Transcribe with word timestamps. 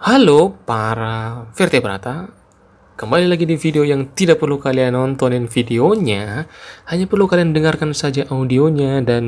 Halo 0.00 0.56
para 0.64 1.44
vertebrata, 1.52 2.32
kembali 2.96 3.28
lagi 3.28 3.44
di 3.44 3.60
video 3.60 3.84
yang 3.84 4.16
tidak 4.16 4.40
perlu 4.40 4.56
kalian 4.56 4.96
nontonin 4.96 5.44
videonya, 5.44 6.48
hanya 6.88 7.04
perlu 7.04 7.28
kalian 7.28 7.52
dengarkan 7.52 7.92
saja 7.92 8.24
audionya 8.32 9.04
dan 9.04 9.24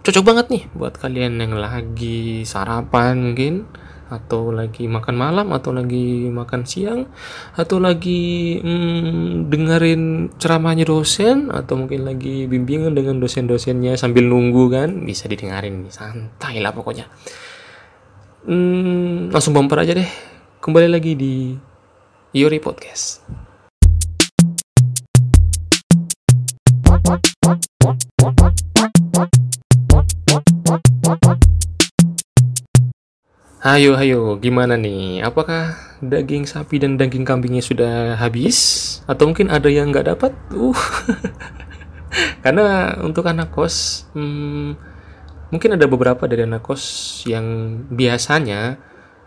cocok 0.00 0.24
banget 0.24 0.46
nih 0.48 0.64
buat 0.80 0.96
kalian 0.96 1.44
yang 1.44 1.60
lagi 1.60 2.40
sarapan 2.48 3.20
mungkin 3.20 3.68
atau 4.08 4.48
lagi 4.48 4.88
makan 4.88 5.12
malam 5.12 5.52
atau 5.52 5.76
lagi 5.76 6.32
makan 6.32 6.64
siang 6.64 7.04
atau 7.60 7.76
lagi 7.76 8.64
hmm, 8.64 9.52
dengerin 9.52 10.32
ceramahnya 10.40 10.88
dosen 10.88 11.52
atau 11.52 11.76
mungkin 11.76 12.08
lagi 12.08 12.48
bimbingan 12.48 12.96
dengan 12.96 13.20
dosen-dosennya 13.20 14.00
sambil 14.00 14.24
nunggu 14.24 14.72
kan. 14.72 15.04
Bisa 15.04 15.28
didengarin 15.28 15.84
santai 15.92 16.64
lah 16.64 16.72
pokoknya 16.72 17.12
hmm, 18.44 19.32
langsung 19.32 19.56
bumper 19.56 19.80
aja 19.80 19.96
deh. 19.96 20.08
Kembali 20.60 20.88
lagi 20.88 21.12
di 21.16 21.56
Yori 22.36 22.60
Podcast. 22.60 23.24
Hayo, 33.64 33.96
hayo, 33.96 34.36
gimana 34.36 34.76
nih? 34.76 35.24
Apakah 35.24 35.72
daging 36.04 36.44
sapi 36.44 36.76
dan 36.76 37.00
daging 37.00 37.24
kambingnya 37.24 37.64
sudah 37.64 38.12
habis? 38.20 39.00
Atau 39.08 39.32
mungkin 39.32 39.48
ada 39.48 39.72
yang 39.72 39.88
nggak 39.88 40.12
dapat? 40.12 40.36
Uh, 40.52 40.76
karena 42.44 42.92
untuk 43.00 43.24
anak 43.24 43.56
kos, 43.56 44.04
hmm, 44.12 44.76
mungkin 45.50 45.76
ada 45.76 45.84
beberapa 45.88 46.24
dari 46.24 46.46
anak 46.46 46.64
kos 46.64 46.84
yang 47.28 47.44
biasanya 47.92 48.78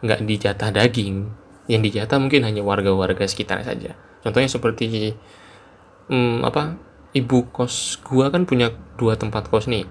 nggak 0.02 0.22
dijatah 0.26 0.70
daging. 0.74 1.30
Yang 1.68 1.82
dijatah 1.92 2.18
mungkin 2.22 2.48
hanya 2.48 2.64
warga-warga 2.64 3.28
sekitar 3.28 3.62
saja. 3.62 3.94
Contohnya 4.24 4.48
seperti 4.48 5.14
hmm, 6.08 6.46
apa 6.48 6.80
ibu 7.14 7.50
kos 7.52 8.00
gua 8.06 8.32
kan 8.32 8.48
punya 8.48 8.72
dua 8.96 9.20
tempat 9.20 9.52
kos 9.52 9.68
nih. 9.68 9.84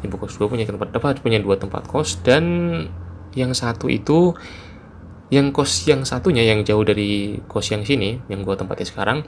Ibu 0.00 0.16
kos 0.16 0.40
gua 0.40 0.48
punya 0.48 0.64
tempat 0.64 0.96
dapat 0.96 1.20
punya 1.20 1.38
dua 1.42 1.60
tempat 1.60 1.84
kos 1.86 2.18
dan 2.24 2.44
yang 3.36 3.52
satu 3.54 3.86
itu 3.86 4.34
yang 5.30 5.54
kos 5.54 5.86
yang 5.86 6.02
satunya 6.02 6.42
yang 6.42 6.66
jauh 6.66 6.82
dari 6.82 7.38
kos 7.46 7.70
yang 7.70 7.86
sini 7.86 8.18
yang 8.26 8.42
gua 8.42 8.58
tempatin 8.58 8.88
sekarang 8.88 9.18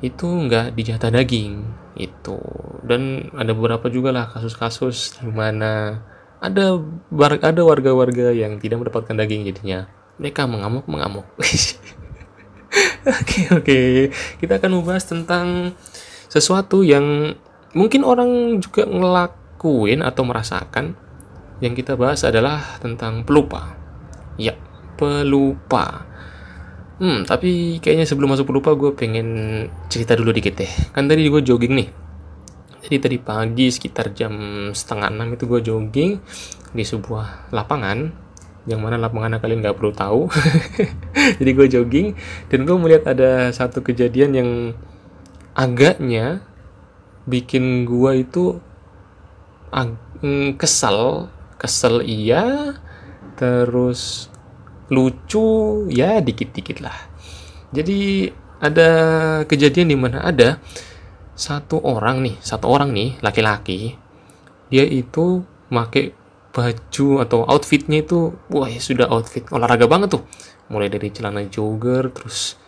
itu 0.00 0.26
nggak 0.26 0.72
dijatah 0.76 1.12
daging 1.12 1.64
itu. 1.96 2.40
Dan 2.84 3.32
ada 3.36 3.52
beberapa 3.52 3.92
juga 3.92 4.10
lah 4.10 4.28
kasus-kasus 4.32 5.20
di 5.20 5.28
mana 5.28 6.00
ada 6.40 6.80
ada 7.44 7.62
warga-warga 7.62 8.32
yang 8.32 8.56
tidak 8.56 8.80
mendapatkan 8.80 9.16
daging 9.16 9.44
jadinya. 9.52 9.88
Mereka 10.16 10.48
mengamuk 10.48 10.88
mengamuk. 10.88 11.28
Oke 13.00 13.50
oke. 13.50 13.80
Kita 14.38 14.62
akan 14.62 14.78
membahas 14.78 15.02
tentang 15.02 15.74
sesuatu 16.30 16.86
yang 16.86 17.34
mungkin 17.74 18.06
orang 18.06 18.62
juga 18.62 18.86
ngelakuin 18.86 20.06
atau 20.06 20.22
merasakan. 20.22 20.94
Yang 21.58 21.82
kita 21.82 21.98
bahas 21.98 22.22
adalah 22.22 22.78
tentang 22.78 23.26
pelupa. 23.26 23.74
Ya 24.38 24.54
pelupa 24.94 26.06
Hmm, 27.00 27.24
tapi 27.24 27.80
kayaknya 27.80 28.04
sebelum 28.04 28.36
masuk 28.36 28.52
pelupa 28.52 28.76
gue 28.76 28.92
pengen 28.92 29.28
cerita 29.88 30.12
dulu 30.12 30.36
dikit 30.36 30.60
deh. 30.60 30.68
Kan 30.92 31.08
tadi 31.08 31.24
gue 31.24 31.40
jogging 31.40 31.72
nih. 31.72 31.88
Jadi 32.84 32.96
tadi 33.00 33.16
pagi 33.16 33.72
sekitar 33.72 34.12
jam 34.12 34.32
setengah 34.76 35.08
enam 35.08 35.32
itu 35.32 35.48
gue 35.48 35.64
jogging 35.64 36.20
di 36.76 36.84
sebuah 36.84 37.52
lapangan 37.56 38.28
yang 38.68 38.84
mana 38.84 39.00
lapangan 39.00 39.40
kalian 39.40 39.64
nggak 39.64 39.80
perlu 39.80 39.92
tahu. 39.96 40.28
Jadi 41.40 41.50
gue 41.56 41.66
jogging 41.72 42.06
dan 42.52 42.68
gue 42.68 42.76
melihat 42.76 43.16
ada 43.16 43.48
satu 43.48 43.80
kejadian 43.80 44.30
yang 44.36 44.50
agaknya 45.56 46.44
bikin 47.24 47.88
gue 47.88 48.12
itu 48.28 48.60
mm, 49.72 50.60
kesal, 50.60 51.32
kesel 51.56 52.04
iya, 52.04 52.76
terus 53.36 54.29
lucu 54.90 55.86
ya 55.88 56.18
dikit-dikit 56.18 56.82
lah. 56.82 56.98
Jadi 57.70 58.26
ada 58.60 58.90
kejadian 59.46 59.88
di 59.88 59.96
mana 59.96 60.26
ada 60.26 60.58
satu 61.38 61.80
orang 61.80 62.20
nih, 62.20 62.36
satu 62.42 62.68
orang 62.68 62.92
nih 62.92 63.16
laki-laki, 63.24 63.96
dia 64.68 64.84
itu 64.84 65.40
make 65.72 66.12
baju 66.50 67.22
atau 67.22 67.46
outfitnya 67.46 68.04
itu, 68.04 68.34
wah 68.52 68.68
ya 68.68 68.82
sudah 68.82 69.08
outfit 69.08 69.46
olahraga 69.54 69.86
banget 69.86 70.18
tuh. 70.18 70.26
Mulai 70.68 70.90
dari 70.92 71.08
celana 71.14 71.46
jogger, 71.46 72.10
terus 72.12 72.58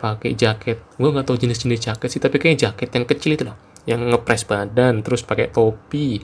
pakai 0.00 0.32
jaket. 0.32 0.80
Gue 0.96 1.10
nggak 1.12 1.26
tahu 1.28 1.36
jenis-jenis 1.36 1.92
jaket 1.92 2.08
sih, 2.08 2.22
tapi 2.22 2.40
kayaknya 2.40 2.70
jaket 2.70 2.88
yang 2.94 3.04
kecil 3.04 3.30
itu 3.36 3.44
loh, 3.44 3.58
yang 3.84 4.00
ngepres 4.06 4.46
badan, 4.46 5.02
terus 5.04 5.26
pakai 5.26 5.52
topi, 5.52 6.22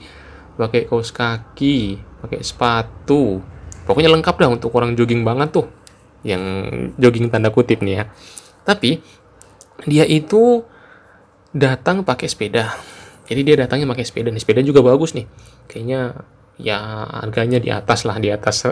pakai 0.57 0.89
kaos 0.89 1.13
kaki, 1.13 1.99
pakai 2.23 2.39
sepatu, 2.41 3.43
pokoknya 3.85 4.09
lengkap 4.11 4.35
dah 4.39 4.49
untuk 4.49 4.71
orang 4.75 4.95
jogging 4.97 5.23
banget 5.23 5.55
tuh. 5.55 5.67
Yang 6.23 6.43
jogging 6.97 7.27
tanda 7.27 7.51
kutip 7.51 7.83
nih 7.83 8.03
ya. 8.03 8.05
Tapi 8.63 9.03
dia 9.87 10.07
itu 10.07 10.63
datang 11.51 12.01
pakai 12.07 12.27
sepeda. 12.27 12.73
Jadi 13.27 13.41
dia 13.43 13.55
datangnya 13.59 13.87
pakai 13.87 14.03
sepeda 14.03 14.31
nih. 14.31 14.41
Sepeda 14.41 14.59
juga 14.63 14.83
bagus 14.83 15.15
nih. 15.15 15.27
Kayaknya 15.67 16.27
ya 16.59 16.79
harganya 17.23 17.59
di 17.59 17.69
atas 17.71 18.03
lah 18.07 18.19
di 18.19 18.29
atas 18.31 18.67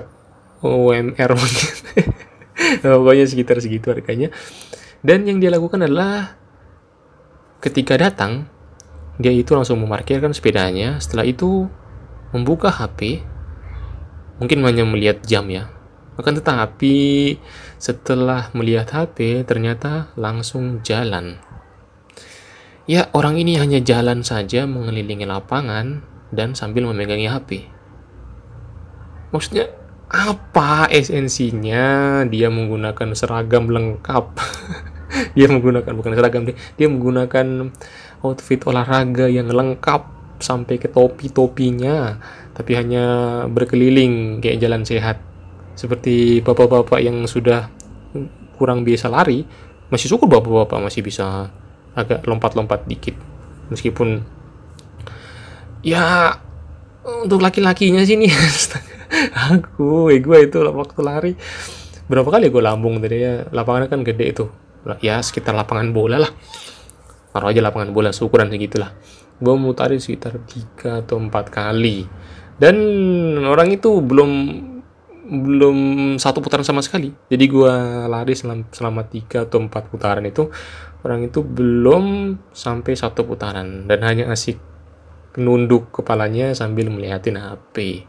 UMR 0.62 1.32
mungkin. 1.36 1.74
Pokoknya 2.84 3.26
sekitar 3.26 3.58
segitu 3.60 3.92
harganya. 3.92 4.30
Dan 5.02 5.26
yang 5.26 5.42
dia 5.42 5.50
lakukan 5.50 5.82
adalah 5.82 6.38
ketika 7.62 7.98
datang 7.98 8.46
dia 9.18 9.34
itu 9.34 9.54
langsung 9.54 9.82
memarkirkan 9.82 10.34
sepedanya. 10.34 10.98
Setelah 11.02 11.26
itu 11.26 11.70
membuka 12.32 12.70
HP 12.70 13.26
mungkin 14.42 14.66
hanya 14.66 14.82
melihat 14.90 15.22
jam 15.22 15.46
ya. 15.54 15.70
Akan 16.18 16.34
tetapi 16.34 17.38
setelah 17.78 18.50
melihat 18.58 18.90
HP 18.90 19.46
ternyata 19.46 20.10
langsung 20.18 20.82
jalan. 20.82 21.38
Ya, 22.90 23.08
orang 23.14 23.38
ini 23.38 23.62
hanya 23.62 23.78
jalan 23.78 24.26
saja 24.26 24.66
mengelilingi 24.66 25.30
lapangan 25.30 26.02
dan 26.34 26.58
sambil 26.58 26.90
memegangi 26.90 27.30
HP. 27.30 27.70
Maksudnya 29.30 29.70
apa 30.12 30.92
esensinya 30.92 32.26
dia 32.28 32.52
menggunakan 32.52 33.16
seragam 33.16 33.70
lengkap? 33.70 34.26
dia 35.38 35.48
menggunakan 35.48 35.94
bukan 35.94 36.12
seragam 36.18 36.44
dia, 36.50 36.58
dia 36.76 36.88
menggunakan 36.90 37.72
outfit 38.26 38.60
olahraga 38.68 39.30
yang 39.32 39.48
lengkap 39.48 40.02
sampai 40.42 40.82
ke 40.82 40.90
topi-topinya 40.90 42.18
tapi 42.52 42.76
hanya 42.76 43.06
berkeliling 43.48 44.44
kayak 44.44 44.60
jalan 44.60 44.84
sehat. 44.84 45.24
Seperti 45.76 46.44
bapak-bapak 46.44 47.00
yang 47.00 47.24
sudah 47.26 47.72
kurang 48.60 48.84
biasa 48.84 49.08
lari 49.08 49.48
masih 49.92 50.08
syukur 50.12 50.28
bapak-bapak 50.30 50.80
masih 50.80 51.02
bisa 51.04 51.52
agak 51.96 52.24
lompat-lompat 52.28 52.88
dikit. 52.88 53.16
Meskipun 53.72 54.24
ya 55.82 56.36
untuk 57.02 57.42
laki-lakinya 57.42 58.06
sini 58.06 58.30
aku 59.52 60.14
eh 60.14 60.22
gue 60.22 60.38
itu 60.46 60.62
waktu 60.62 61.00
lari 61.02 61.34
berapa 62.06 62.30
kali 62.30 62.54
gue 62.54 62.62
lambung 62.62 63.02
tadi 63.02 63.18
ya 63.24 63.48
lapangannya 63.50 63.88
kan 63.88 64.02
gede 64.04 64.26
itu. 64.28 64.46
Ya 65.00 65.24
sekitar 65.24 65.56
lapangan 65.56 65.96
bola 65.96 66.20
lah. 66.20 66.32
Taruh 67.32 67.48
aja 67.48 67.64
lapangan 67.64 67.96
bola 67.96 68.12
seukuran 68.12 68.52
segitulah. 68.52 68.92
Gue 69.42 69.56
mutarin 69.56 69.98
sekitar 70.04 70.38
tiga 70.46 71.02
atau 71.02 71.18
empat 71.18 71.50
kali 71.50 72.06
dan 72.62 72.78
orang 73.42 73.74
itu 73.74 73.90
belum 74.06 74.32
belum 75.32 75.78
satu 76.22 76.44
putaran 76.46 76.62
sama 76.68 76.86
sekali. 76.86 77.10
Jadi 77.32 77.46
gue 77.50 77.74
lari 78.06 78.38
selama, 78.38 78.70
selama 78.70 79.02
tiga 79.10 79.48
atau 79.50 79.64
empat 79.64 79.90
putaran 79.90 80.22
itu 80.28 80.52
orang 81.02 81.26
itu 81.26 81.42
belum 81.42 82.38
sampai 82.54 82.94
satu 82.94 83.26
putaran. 83.26 83.90
Dan 83.90 84.06
hanya 84.06 84.30
asik 84.30 84.62
nunduk 85.42 85.90
kepalanya 85.90 86.54
sambil 86.54 86.92
melihatin 86.92 87.40
HP 87.40 88.06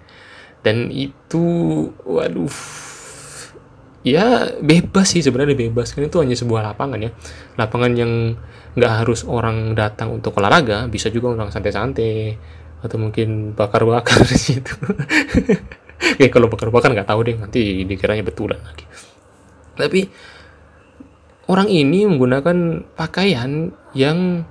dan 0.67 0.91
itu 0.91 1.45
waduh 2.03 2.51
ya 4.03 4.51
bebas 4.59 5.15
sih 5.15 5.23
sebenarnya 5.23 5.57
bebas. 5.57 5.95
Kan 5.95 6.11
itu 6.11 6.19
hanya 6.19 6.37
sebuah 6.37 6.61
lapangan 6.75 7.01
ya. 7.01 7.11
Lapangan 7.57 7.93
yang 7.95 8.35
nggak 8.73 8.93
harus 9.05 9.25
orang 9.25 9.73
datang 9.79 10.13
untuk 10.17 10.37
olahraga 10.37 10.89
bisa 10.89 11.09
juga 11.13 11.37
orang 11.37 11.53
santai-santai 11.53 12.37
atau 12.83 12.99
mungkin 12.99 13.55
bakar-bakar 13.55 14.27
di 14.31 14.39
situ. 14.39 14.75
Oke 16.03 16.27
kalau 16.29 16.51
bakar-bakar 16.51 16.91
nggak 16.93 17.09
tahu 17.09 17.21
deh 17.25 17.37
nanti 17.39 17.87
dikiranya 17.87 18.27
betulan 18.27 18.59
lagi 18.59 18.85
tapi 19.77 20.09
orang 21.49 21.69
ini 21.69 22.05
menggunakan 22.05 22.87
pakaian 22.95 23.73
yang 23.97 24.45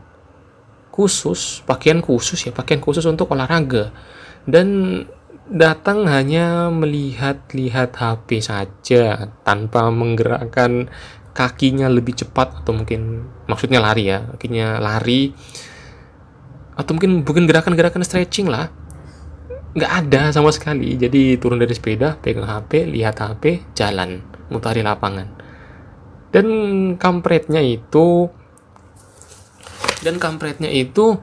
khusus 0.91 1.63
pakaian 1.63 2.03
khusus 2.03 2.49
ya 2.49 2.51
pakaian 2.51 2.81
khusus 2.83 3.05
untuk 3.07 3.31
olahraga. 3.31 3.93
Dan 4.41 4.97
datang 5.45 6.09
hanya 6.09 6.73
melihat-lihat 6.73 7.93
HP 7.93 8.41
saja 8.41 9.29
tanpa 9.45 9.93
menggerakkan 9.93 10.89
kakinya 11.31 11.87
lebih 11.87 12.17
cepat 12.25 12.63
atau 12.63 12.75
mungkin 12.75 13.29
maksudnya 13.47 13.79
lari 13.79 14.11
ya 14.11 14.25
kakinya 14.35 14.81
lari 14.83 15.31
atau 16.81 16.97
mungkin 16.97 17.21
bukan 17.21 17.45
gerakan-gerakan 17.45 18.01
stretching 18.01 18.49
lah. 18.49 18.73
Nggak 19.77 19.91
ada 20.03 20.21
sama 20.33 20.49
sekali. 20.49 20.97
Jadi 20.97 21.37
turun 21.37 21.61
dari 21.61 21.71
sepeda 21.71 22.17
pegang 22.17 22.49
HP 22.49 22.89
lihat 22.89 23.21
HP 23.21 23.71
jalan. 23.77 24.19
Mutari 24.49 24.81
lapangan. 24.81 25.29
Dan 26.33 26.47
kampretnya 26.97 27.61
itu 27.61 28.27
dan 30.01 30.17
kampretnya 30.17 30.67
itu 30.73 31.21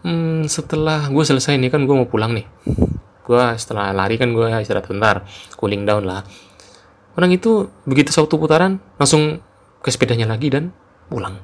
hmm, 0.00 0.48
setelah 0.48 1.12
gue 1.12 1.24
selesai 1.26 1.60
nih 1.60 1.68
kan 1.68 1.84
gue 1.84 1.94
mau 1.94 2.08
pulang 2.08 2.32
nih. 2.32 2.46
Gue 3.26 3.42
setelah 3.60 3.92
lari 3.92 4.16
kan 4.16 4.32
gue 4.32 4.48
istirahat 4.62 4.88
bentar 4.88 5.26
cooling 5.60 5.84
down 5.84 6.08
lah. 6.08 6.24
Orang 7.16 7.32
itu 7.32 7.68
begitu 7.84 8.12
satu 8.12 8.40
putaran 8.40 8.80
langsung 8.96 9.40
ke 9.84 9.88
sepedanya 9.92 10.30
lagi 10.30 10.48
dan 10.48 10.72
pulang. 11.12 11.36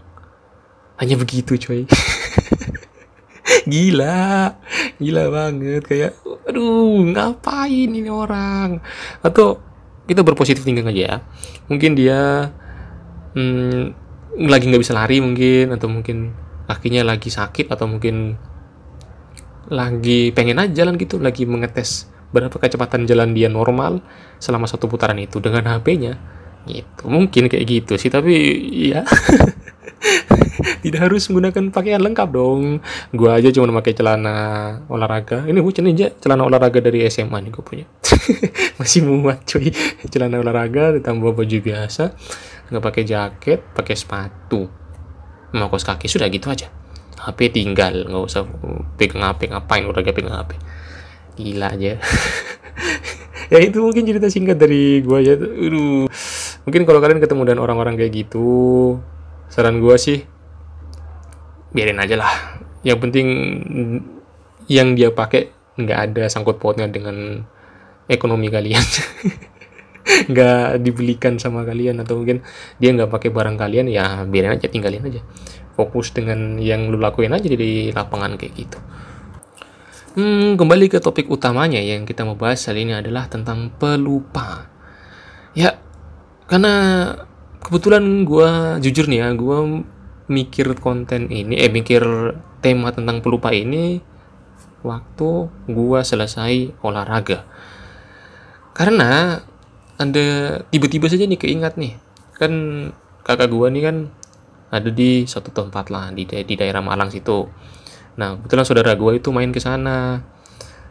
Hanya 0.97 1.19
begitu 1.19 1.59
coy 1.59 1.85
gila. 3.67 4.57
Gila 4.99 5.25
banget. 5.31 5.83
Kayak 5.87 6.13
aduh 6.49 7.03
ngapain 7.13 7.91
ini 7.91 8.11
orang? 8.11 8.83
Atau 9.23 9.63
kita 10.07 10.27
berpositif 10.27 10.67
tinggal 10.67 10.91
aja 10.91 11.03
ya. 11.03 11.17
Mungkin 11.71 11.95
dia 11.95 12.51
hmm, 13.39 13.83
lagi 14.49 14.65
nggak 14.69 14.83
bisa 14.83 14.97
lari 14.97 15.21
mungkin 15.21 15.77
atau 15.77 15.89
mungkin 15.93 16.33
kakinya 16.67 17.05
lagi 17.05 17.29
sakit 17.29 17.69
atau 17.69 17.85
mungkin 17.85 18.41
lagi 19.69 20.33
pengen 20.33 20.61
aja 20.61 20.85
jalan 20.85 20.97
gitu 20.97 21.21
lagi 21.21 21.45
mengetes 21.45 22.09
berapa 22.33 22.53
kecepatan 22.53 23.05
jalan 23.05 23.37
dia 23.37 23.53
normal 23.53 24.01
selama 24.41 24.65
satu 24.65 24.89
putaran 24.89 25.21
itu 25.21 25.37
dengan 25.39 25.69
HP-nya 25.69 26.17
gitu. 26.67 27.09
Mungkin 27.09 27.51
kayak 27.51 27.65
gitu 27.67 27.93
sih 27.99 28.11
tapi 28.13 28.35
ya 28.93 29.03
tidak 30.85 31.11
harus 31.11 31.27
menggunakan 31.31 31.71
pakaian 31.75 32.03
lengkap 32.03 32.29
dong. 32.31 32.83
Gua 33.15 33.39
aja 33.39 33.49
cuma 33.55 33.71
pakai 33.83 33.95
celana 33.95 34.37
olahraga. 34.87 35.47
Ini 35.47 35.59
bukan 35.63 35.91
aja 35.91 36.11
celana 36.19 36.47
olahraga 36.47 36.79
dari 36.83 37.07
SMA 37.11 37.39
nih 37.43 37.51
gue 37.51 37.65
punya. 37.65 37.87
Masih 38.79 39.07
muat 39.07 39.47
cuy. 39.47 39.71
Celana 40.11 40.39
olahraga 40.43 40.95
ditambah 40.95 41.35
baju 41.35 41.59
biasa 41.63 42.15
nggak 42.73 42.83
pakai 42.83 43.03
jaket 43.05 43.61
pakai 43.75 43.95
sepatu. 43.95 44.71
Mau 45.53 45.69
kos 45.69 45.85
kaki 45.85 46.09
sudah 46.09 46.27
gitu 46.33 46.49
aja. 46.49 46.71
HP 47.23 47.55
tinggal 47.55 48.09
nggak 48.09 48.25
usah 48.25 48.43
pegang 48.99 49.23
HP 49.23 49.55
ngapain 49.55 49.87
gak 49.87 50.17
pegang 50.17 50.35
HP 50.35 50.59
gila 51.37 51.73
aja. 51.73 51.99
Ya 53.53 53.61
itu 53.61 53.85
mungkin 53.85 54.09
cerita 54.09 54.33
singkat 54.33 54.57
dari 54.57 55.05
gua 55.05 55.21
ya 55.21 55.37
Aduh. 55.37 56.09
Mungkin 56.65 56.83
kalau 56.87 57.03
kalian 57.03 57.23
ketemu 57.23 57.43
dengan 57.53 57.61
orang-orang 57.65 57.95
kayak 57.99 58.13
gitu 58.27 58.99
saran 59.49 59.83
gua 59.83 59.99
sih 59.99 60.25
biarin 61.73 62.01
aja 62.01 62.17
lah 62.21 62.33
yang 62.83 62.99
penting 62.99 63.27
yang 64.69 64.95
dia 64.95 65.11
pakai 65.11 65.51
nggak 65.79 65.99
ada 66.13 66.25
sangkut 66.29 66.61
pautnya 66.61 66.87
dengan 66.87 67.43
ekonomi 68.07 68.53
kalian 68.53 68.85
nggak 70.31 70.83
dibelikan 70.83 71.39
sama 71.39 71.63
kalian 71.63 72.03
atau 72.03 72.19
mungkin 72.21 72.43
dia 72.83 72.91
nggak 72.91 73.09
pakai 73.09 73.31
barang 73.31 73.57
kalian 73.57 73.87
ya 73.89 74.27
biarin 74.27 74.59
aja 74.59 74.67
tinggalin 74.67 75.07
aja 75.07 75.23
fokus 75.73 76.13
dengan 76.13 76.61
yang 76.61 76.93
lu 76.93 77.01
lakuin 77.01 77.33
aja 77.33 77.49
di 77.49 77.91
lapangan 77.91 78.37
kayak 78.37 78.53
gitu. 78.55 78.79
Hmm, 80.13 80.61
kembali 80.61 80.93
ke 80.93 81.01
topik 81.01 81.33
utamanya 81.33 81.81
yang 81.81 82.05
kita 82.05 82.29
mau 82.29 82.37
bahas 82.37 82.61
kali 82.61 82.85
ini 82.85 82.93
adalah 82.93 83.33
tentang 83.33 83.73
pelupa. 83.81 84.69
Ya, 85.57 85.81
karena 86.53 86.75
kebetulan 87.65 88.29
gue 88.29 88.77
jujur 88.85 89.09
nih 89.09 89.25
ya, 89.25 89.29
gue 89.33 89.89
mikir 90.29 90.77
konten 90.77 91.33
ini, 91.33 91.57
eh 91.57 91.73
mikir 91.73 92.05
tema 92.61 92.93
tentang 92.93 93.25
pelupa 93.25 93.57
ini 93.57 94.05
waktu 94.85 95.49
gue 95.73 96.01
selesai 96.05 96.77
olahraga. 96.85 97.49
Karena 98.77 99.41
ada 99.97 100.27
tiba-tiba 100.69 101.09
saja 101.09 101.25
nih 101.25 101.41
keingat 101.41 101.81
nih, 101.81 101.97
kan 102.37 102.53
kakak 103.25 103.49
gue 103.49 103.73
nih 103.73 103.83
kan 103.89 103.97
ada 104.69 104.93
di 104.93 105.25
satu 105.25 105.57
tempat 105.57 105.89
lah 105.89 106.13
di 106.13 106.29
di 106.29 106.55
daerah 106.61 106.85
Malang 106.85 107.09
situ. 107.09 107.49
Nah 108.21 108.37
kebetulan 108.37 108.69
saudara 108.69 108.93
gue 108.93 109.17
itu 109.17 109.33
main 109.33 109.49
ke 109.49 109.61
sana. 109.61 110.21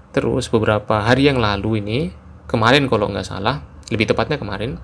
Terus 0.09 0.49
beberapa 0.49 1.05
hari 1.05 1.29
yang 1.29 1.37
lalu 1.37 1.85
ini 1.85 1.99
kemarin 2.49 2.89
kalau 2.89 3.13
nggak 3.13 3.29
salah 3.29 3.61
lebih 3.93 4.09
tepatnya 4.09 4.41
kemarin 4.41 4.81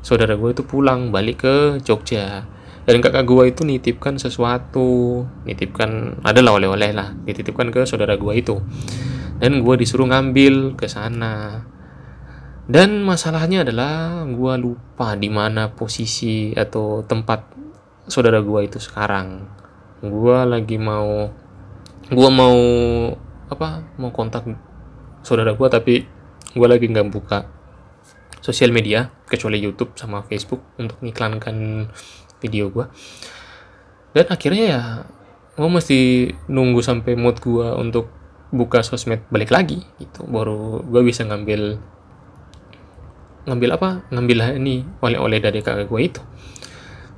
saudara 0.00 0.36
gue 0.36 0.50
itu 0.52 0.62
pulang 0.64 1.14
balik 1.14 1.44
ke 1.44 1.54
Jogja. 1.84 2.44
Dan 2.88 3.04
kakak 3.04 3.28
gue 3.28 3.44
itu 3.52 3.62
nitipkan 3.62 4.16
sesuatu 4.16 5.22
nitipkan 5.44 6.18
adalah 6.24 6.56
oleh-oleh 6.56 6.90
lah 6.90 7.12
dititipkan 7.22 7.70
ke 7.70 7.84
saudara 7.84 8.16
gue 8.16 8.32
itu. 8.34 8.58
Dan 9.40 9.64
gue 9.64 9.74
disuruh 9.76 10.08
ngambil 10.08 10.74
ke 10.74 10.88
sana. 10.88 11.64
Dan 12.70 13.02
masalahnya 13.02 13.66
adalah 13.66 14.22
gue 14.26 14.54
lupa 14.58 15.18
di 15.18 15.26
mana 15.26 15.74
posisi 15.74 16.54
atau 16.54 17.02
tempat 17.02 17.60
saudara 18.10 18.42
gua 18.42 18.66
itu 18.66 18.82
sekarang. 18.82 19.46
Gua 20.02 20.42
lagi 20.44 20.76
mau 20.76 21.30
gua 22.10 22.30
mau 22.30 22.58
apa 23.46 23.86
mau 23.94 24.10
kontak 24.10 24.46
saudara 25.22 25.54
gua 25.54 25.70
tapi 25.70 26.06
gua 26.58 26.74
lagi 26.74 26.90
nggak 26.90 27.08
buka 27.10 27.46
sosial 28.40 28.72
media 28.72 29.12
kecuali 29.28 29.60
YouTube 29.60 29.96
sama 29.96 30.24
Facebook 30.24 30.64
untuk 30.80 31.00
mengiklankan 31.00 31.88
video 32.40 32.72
gua. 32.72 32.88
Dan 34.16 34.26
akhirnya 34.26 34.64
ya 34.64 34.82
gua 35.54 35.68
mesti 35.70 36.32
nunggu 36.48 36.80
sampai 36.80 37.14
mood 37.14 37.38
gua 37.38 37.76
untuk 37.76 38.08
buka 38.50 38.82
sosmed 38.82 39.24
balik 39.30 39.54
lagi 39.54 39.84
gitu. 40.00 40.26
Baru 40.26 40.82
gua 40.84 41.04
bisa 41.04 41.22
ngambil 41.24 41.78
ngambil 43.48 43.70
apa? 43.76 43.88
Ngambil 44.12 44.60
ini 44.60 44.84
oleh-oleh 45.00 45.38
dari 45.40 45.64
kakak 45.64 45.88
gue 45.88 46.00
itu. 46.00 46.22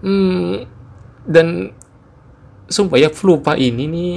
Hmm, 0.02 0.66
dan 1.26 1.70
sumpah 2.66 2.98
ya 2.98 3.10
lupa 3.22 3.54
ini 3.54 3.84
nih 3.86 4.12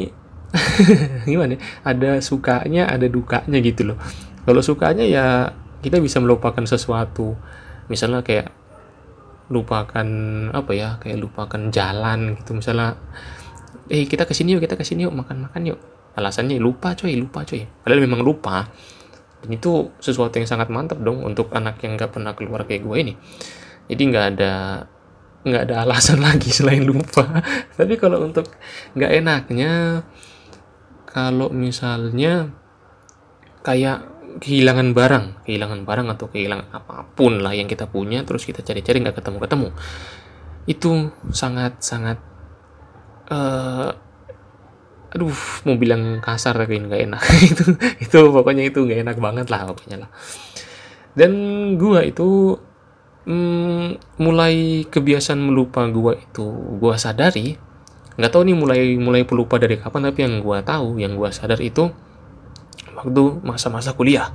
gimana 1.29 1.57
ya? 1.57 1.61
ada 1.83 2.11
sukanya 2.23 2.87
ada 2.87 3.09
dukanya 3.09 3.57
gitu 3.59 3.93
loh. 3.93 3.97
Kalau 4.45 4.61
sukanya 4.61 5.05
ya 5.05 5.51
kita 5.85 6.01
bisa 6.01 6.17
melupakan 6.17 6.65
sesuatu. 6.65 7.37
Misalnya 7.85 8.25
kayak 8.25 8.49
lupakan 9.53 10.07
apa 10.49 10.71
ya 10.73 10.97
kayak 10.97 11.21
lupakan 11.21 11.69
jalan 11.69 12.33
gitu. 12.41 12.57
Misalnya 12.57 12.97
eh 13.85 14.09
kita 14.09 14.25
ke 14.25 14.33
sini 14.33 14.57
yuk 14.57 14.65
kita 14.65 14.73
ke 14.73 14.81
sini 14.81 15.05
yuk 15.05 15.13
makan 15.13 15.45
makan 15.45 15.61
yuk. 15.69 15.79
Alasannya 16.17 16.57
lupa 16.57 16.97
coy 16.97 17.13
lupa 17.13 17.45
coy. 17.45 17.69
Padahal 17.85 18.01
memang 18.01 18.25
lupa. 18.25 18.65
Dan 19.45 19.61
itu 19.61 19.93
sesuatu 20.01 20.41
yang 20.41 20.49
sangat 20.49 20.73
mantap 20.73 20.97
dong 21.05 21.21
untuk 21.21 21.53
anak 21.53 21.77
yang 21.85 21.93
nggak 21.93 22.09
pernah 22.09 22.33
keluar 22.33 22.65
kayak 22.65 22.81
gue 22.81 22.97
ini. 22.97 23.13
Jadi 23.85 24.01
nggak 24.09 24.25
ada 24.33 24.53
nggak 25.45 25.63
ada 25.69 25.75
alasan 25.85 26.17
lagi 26.25 26.49
selain 26.49 26.81
lupa. 26.81 27.45
Tapi 27.77 27.93
kalau 28.01 28.25
untuk 28.25 28.49
nggak 28.97 29.11
enaknya 29.21 30.01
kalau 31.05 31.53
misalnya 31.53 32.49
kayak 33.61 34.14
kehilangan 34.39 34.91
barang 34.91 35.25
kehilangan 35.47 35.87
barang 35.87 36.07
atau 36.11 36.25
kehilangan 36.27 36.67
apa 36.75 37.07
pun 37.15 37.39
lah 37.39 37.55
yang 37.55 37.71
kita 37.71 37.87
punya 37.87 38.27
terus 38.27 38.43
kita 38.43 38.61
cari-cari 38.61 39.01
nggak 39.01 39.17
ketemu-ketemu. 39.17 39.69
Itu 40.67 41.13
sangat 41.31 41.79
sangat 41.79 42.17
uh, 43.31 43.95
aduh 45.15 45.39
mau 45.63 45.79
bilang 45.79 46.19
kasar 46.19 46.59
tapi 46.59 46.79
nggak 46.79 47.01
enak. 47.07 47.21
Itu 47.51 47.63
itu 48.03 48.19
pokoknya 48.31 48.67
itu 48.67 48.83
nggak 48.83 48.99
enak 49.07 49.17
banget 49.23 49.47
lah 49.47 49.67
pokoknya 49.71 50.07
lah. 50.07 50.09
Dan 51.15 51.31
gua 51.79 52.03
itu 52.03 52.59
hmm, 53.23 54.19
mulai 54.19 54.83
kebiasaan 54.87 55.39
melupa 55.39 55.87
gua 55.87 56.19
itu 56.19 56.45
gua 56.79 56.99
sadari 56.99 57.55
nggak 58.15 58.31
tahu 58.31 58.47
nih 58.47 58.55
mulai 58.55 58.81
mulai 58.95 59.27
pelupa 59.27 59.59
dari 59.59 59.75
kapan 59.75 60.07
tapi 60.11 60.23
yang 60.23 60.39
gua 60.39 60.63
tahu 60.63 61.03
yang 61.03 61.19
gua 61.19 61.35
sadar 61.35 61.59
itu 61.59 61.91
waktu 62.95 63.43
masa-masa 63.43 63.93
kuliah. 63.93 64.31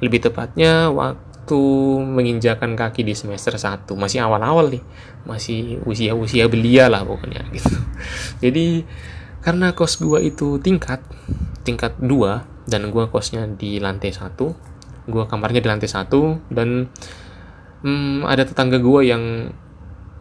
Lebih 0.00 0.24
tepatnya 0.24 0.88
waktu 0.88 1.60
menginjakan 2.00 2.74
kaki 2.74 3.04
di 3.04 3.12
semester 3.12 3.54
1 3.54 3.86
masih 3.94 4.24
awal-awal 4.24 4.72
nih. 4.72 4.82
Masih 5.28 5.78
usia-usia 5.84 6.48
belia 6.48 6.88
lah 6.88 7.04
pokoknya 7.04 7.44
gitu. 7.52 7.76
Jadi 8.44 8.88
karena 9.44 9.72
kos 9.76 10.00
gua 10.00 10.20
itu 10.20 10.56
tingkat 10.60 11.04
tingkat 11.62 11.96
2 12.00 12.68
dan 12.68 12.88
gua 12.88 13.08
kosnya 13.08 13.44
di 13.44 13.80
lantai 13.80 14.12
satu 14.12 14.52
gua 15.08 15.24
kamarnya 15.26 15.64
di 15.64 15.68
lantai 15.68 15.90
satu 15.90 16.38
dan 16.52 16.92
hmm, 17.84 18.28
ada 18.28 18.44
tetangga 18.44 18.78
gue 18.80 19.00
yang 19.04 19.24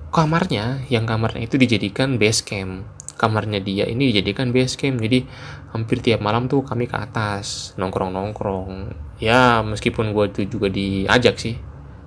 kamarnya 0.09 0.83
yang 0.89 1.05
kamarnya 1.05 1.45
itu 1.45 1.55
dijadikan 1.59 2.17
base 2.17 2.41
camp 2.41 2.88
kamarnya 3.20 3.60
dia 3.60 3.84
ini 3.84 4.16
dijadikan 4.16 4.56
base 4.56 4.80
camp. 4.80 5.04
Jadi 5.04 5.28
hampir 5.76 6.00
tiap 6.00 6.24
malam 6.24 6.48
tuh 6.48 6.64
kami 6.64 6.88
ke 6.88 6.96
atas 6.96 7.76
nongkrong 7.76 8.16
nongkrong 8.16 8.72
ya 9.20 9.60
meskipun 9.62 10.16
gue 10.16 10.26
tuh 10.32 10.48
juga 10.48 10.72
diajak 10.72 11.36
sih 11.38 11.60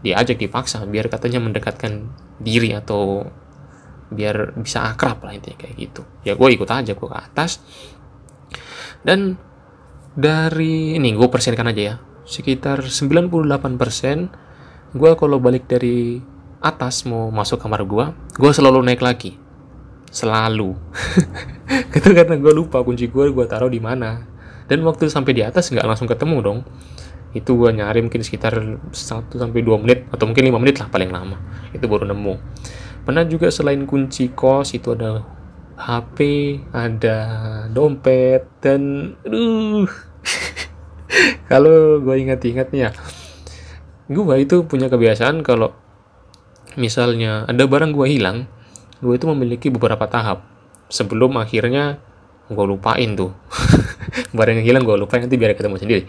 diajak 0.03 0.41
dipaksa 0.41 0.83
biar 0.83 1.07
katanya 1.07 1.39
mendekatkan 1.39 2.11
diri 2.43 2.75
atau 2.75 3.23
biar 4.11 4.59
bisa 4.59 4.91
akrab 4.91 5.23
lah 5.23 5.37
intinya 5.37 5.63
kayak 5.63 5.75
gitu. 5.79 6.03
Ya 6.27 6.35
gue 6.35 6.49
ikut 6.51 6.67
aja 6.67 6.93
gue 6.97 7.09
ke 7.09 7.17
atas. 7.17 7.63
Dan 9.05 9.37
dari 10.17 10.99
ini 10.99 11.15
gue 11.15 11.29
persenkan 11.31 11.71
aja 11.71 11.83
ya. 11.95 11.97
Sekitar 12.27 12.83
98% 12.83 13.31
gue 14.93 15.11
kalau 15.17 15.39
balik 15.41 15.71
dari 15.71 16.21
atas 16.63 17.03
mau 17.11 17.27
masuk 17.35 17.59
kamar 17.59 17.83
gue 17.83 18.07
gue 18.39 18.53
selalu 18.55 18.87
naik 18.87 19.03
lagi 19.03 19.35
selalu. 20.13 20.77
Itu 21.97 22.13
karena 22.13 22.37
gue 22.37 22.53
lupa 22.53 22.85
kunci 22.85 23.09
gue 23.09 23.33
gue 23.33 23.47
taruh 23.49 23.73
di 23.73 23.81
mana. 23.81 24.29
Dan 24.69 24.85
waktu 24.85 25.09
sampai 25.09 25.33
di 25.33 25.43
atas 25.43 25.73
nggak 25.73 25.83
langsung 25.89 26.07
ketemu 26.07 26.37
dong. 26.45 26.59
Itu 27.33 27.57
gue 27.57 27.73
nyari 27.73 28.05
mungkin 28.05 28.21
sekitar 28.21 28.61
1 28.93 28.93
sampai 29.33 29.61
2 29.65 29.83
menit 29.83 30.05
atau 30.13 30.29
mungkin 30.29 30.53
5 30.53 30.63
menit 30.63 30.77
lah 30.85 30.93
paling 30.93 31.09
lama. 31.09 31.41
Itu 31.73 31.89
baru 31.89 32.05
nemu. 32.13 32.37
Pernah 33.09 33.25
juga 33.25 33.49
selain 33.49 33.89
kunci 33.89 34.31
kos 34.37 34.77
itu 34.77 34.93
ada 34.93 35.25
HP 35.81 36.19
ada 36.77 37.19
dompet 37.73 38.45
dan 38.61 39.17
aduh. 39.25 39.89
Kalau 41.51 42.05
gue 42.05 42.17
ingat-ingat 42.21 42.69
nih 42.71 42.89
ya 42.89 42.93
gue 44.13 44.37
itu 44.43 44.67
punya 44.69 44.93
kebiasaan 44.93 45.41
kalau 45.41 45.73
misalnya 46.77 47.49
ada 47.49 47.65
barang 47.65 47.97
gue 47.97 48.07
hilang 48.09 48.51
gue 49.03 49.15
itu 49.19 49.27
memiliki 49.27 49.69
beberapa 49.69 50.07
tahap. 50.07 50.47
Sebelum 50.87 51.35
akhirnya 51.37 51.99
gue 52.47 52.65
lupain 52.65 53.19
tuh. 53.19 53.35
Barang 54.37 54.63
yang 54.63 54.67
hilang 54.67 54.85
gue 54.87 54.95
lupain 54.95 55.19
nanti 55.19 55.35
biar 55.35 55.59
ketemu 55.59 55.77
sendiri. 55.77 56.03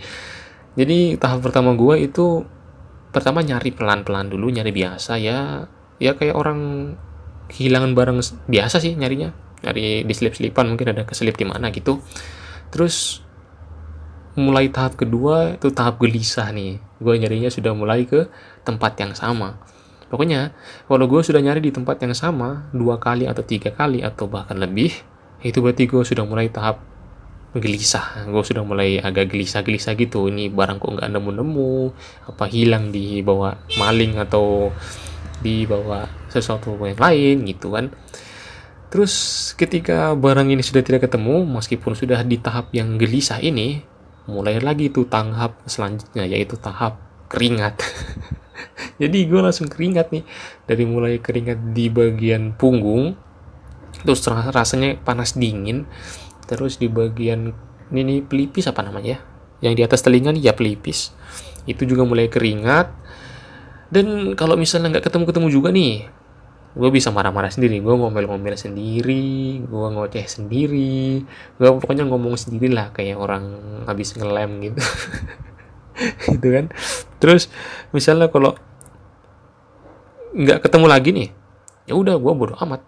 Jadi 0.78 1.18
tahap 1.18 1.42
pertama 1.42 1.74
gue 1.74 2.06
itu 2.06 2.46
pertama 3.10 3.42
nyari 3.42 3.74
pelan-pelan 3.74 4.30
dulu 4.30 4.54
nyari 4.54 4.70
biasa 4.70 5.18
ya. 5.18 5.66
Ya 5.98 6.12
kayak 6.14 6.38
orang 6.38 6.94
kehilangan 7.50 7.98
barang 7.98 8.18
biasa 8.46 8.78
sih 8.78 8.94
nyarinya. 8.94 9.34
Nyari 9.66 10.06
di 10.06 10.14
selip-selipan 10.14 10.70
mungkin 10.70 10.94
ada 10.94 11.02
keselip 11.10 11.34
di 11.34 11.50
mana 11.50 11.74
gitu. 11.74 11.98
Terus 12.70 13.26
mulai 14.34 14.70
tahap 14.70 14.98
kedua 14.98 15.58
itu 15.58 15.74
tahap 15.74 15.98
gelisah 15.98 16.54
nih. 16.54 16.78
Gue 17.02 17.18
nyarinya 17.18 17.50
sudah 17.50 17.74
mulai 17.74 18.06
ke 18.06 18.30
tempat 18.62 18.94
yang 19.02 19.18
sama 19.18 19.73
pokoknya 20.14 20.54
kalau 20.86 21.10
gue 21.10 21.26
sudah 21.26 21.42
nyari 21.42 21.66
di 21.66 21.74
tempat 21.74 21.98
yang 22.06 22.14
sama 22.14 22.70
dua 22.70 23.02
kali 23.02 23.26
atau 23.26 23.42
tiga 23.42 23.74
kali 23.74 24.06
atau 24.06 24.30
bahkan 24.30 24.62
lebih 24.62 24.94
itu 25.42 25.58
berarti 25.58 25.90
gue 25.90 26.06
sudah 26.06 26.24
mulai 26.24 26.54
tahap 26.54 26.94
gelisah. 27.60 28.26
Gue 28.26 28.42
sudah 28.42 28.66
mulai 28.66 28.98
agak 28.98 29.30
gelisah-gelisah 29.30 29.94
gitu. 30.00 30.32
Ini 30.32 30.50
barang 30.50 30.82
kok 30.82 30.90
nggak 30.98 31.10
nemu-nemu? 31.14 31.94
Apa 32.34 32.50
hilang 32.50 32.90
di 32.90 33.22
bawah 33.22 33.54
maling 33.78 34.18
atau 34.18 34.74
dibawa 35.44 36.08
sesuatu 36.32 36.74
yang 36.82 36.98
lain 36.98 37.46
gitu 37.46 37.76
kan? 37.76 37.94
Terus 38.90 39.14
ketika 39.58 40.14
barang 40.14 40.54
ini 40.54 40.62
sudah 40.62 40.86
tidak 40.86 41.10
ketemu 41.10 41.46
meskipun 41.50 41.98
sudah 41.98 42.22
di 42.22 42.38
tahap 42.38 42.70
yang 42.74 42.98
gelisah 43.02 43.42
ini 43.42 43.82
mulai 44.30 44.62
lagi 44.62 44.88
tuh 44.88 45.10
tahap 45.10 45.60
selanjutnya 45.68 46.24
yaitu 46.24 46.56
tahap 46.56 47.02
keringat. 47.32 47.80
Jadi 49.02 49.26
gue 49.26 49.42
langsung 49.42 49.68
keringat 49.68 50.14
nih. 50.14 50.24
Dari 50.70 50.84
mulai 50.86 51.20
keringat 51.20 51.74
di 51.74 51.90
bagian 51.90 52.54
punggung 52.56 53.18
terus 54.04 54.26
rasanya 54.28 55.00
panas 55.00 55.36
dingin. 55.38 55.88
Terus 56.46 56.78
di 56.78 56.92
bagian 56.92 57.56
ini 57.94 58.02
nih 58.04 58.20
pelipis 58.26 58.68
apa 58.68 58.84
namanya 58.84 59.18
ya? 59.18 59.20
Yang 59.70 59.74
di 59.80 59.84
atas 59.86 60.02
telinga 60.04 60.36
nih 60.36 60.52
ya 60.52 60.54
pelipis. 60.54 61.16
Itu 61.64 61.88
juga 61.88 62.04
mulai 62.04 62.28
keringat. 62.28 62.92
Dan 63.94 64.34
kalau 64.34 64.58
misalnya 64.58 64.98
nggak 64.98 65.06
ketemu-ketemu 65.08 65.48
juga 65.54 65.70
nih 65.70 66.10
gue 66.74 66.90
bisa 66.90 67.14
marah-marah 67.14 67.54
sendiri. 67.54 67.80
Gue 67.80 67.94
ngomel-ngomel 67.94 68.58
sendiri 68.58 69.62
gue 69.62 69.88
ngoceh 69.94 70.26
sendiri. 70.26 71.24
Gue 71.56 71.70
pokoknya 71.80 72.04
ngomong 72.10 72.36
sendiri 72.36 72.74
lah 72.74 72.90
kayak 72.92 73.18
orang 73.18 73.46
habis 73.86 74.18
ngelem 74.18 74.74
gitu 74.74 74.82
gitu 76.34 76.48
kan. 76.48 76.66
Terus 77.22 77.48
misalnya 77.96 78.28
kalau 78.30 78.58
nggak 80.34 80.66
ketemu 80.66 80.86
lagi 80.90 81.10
nih 81.14 81.30
ya 81.88 81.94
udah 81.94 82.16
gue 82.20 82.34
bodo 82.34 82.56
amat. 82.60 82.82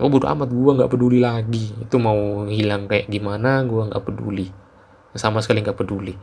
Gue 0.00 0.08
bodo 0.08 0.26
amat 0.28 0.48
gue 0.48 0.72
nggak 0.80 0.90
peduli 0.90 1.18
lagi. 1.20 1.72
Itu 1.76 2.00
mau 2.00 2.48
hilang 2.48 2.88
kayak 2.88 3.08
gimana 3.08 3.64
gue 3.64 3.90
nggak 3.92 4.04
peduli. 4.04 4.48
Sama 5.16 5.42
sekali 5.44 5.64
nggak 5.64 5.78
peduli. 5.78 6.14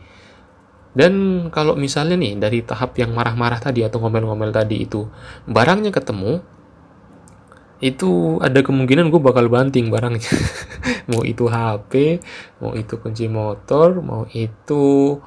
Dan 0.97 1.45
kalau 1.53 1.77
misalnya 1.77 2.17
nih 2.17 2.41
dari 2.41 2.65
tahap 2.65 2.97
yang 2.97 3.13
marah-marah 3.13 3.61
tadi 3.61 3.85
atau 3.85 4.01
ngomel-ngomel 4.01 4.49
tadi 4.49 4.81
itu 4.81 5.05
barangnya 5.45 5.93
ketemu, 5.93 6.41
itu 7.77 8.41
ada 8.41 8.65
kemungkinan 8.65 9.13
gue 9.13 9.21
bakal 9.21 9.45
banting 9.45 9.93
barangnya. 9.93 10.25
mau 11.13 11.21
itu 11.21 11.45
HP, 11.45 12.17
mau 12.57 12.73
itu 12.73 12.97
kunci 12.97 13.29
motor, 13.29 14.01
mau 14.01 14.25
itu 14.33 15.17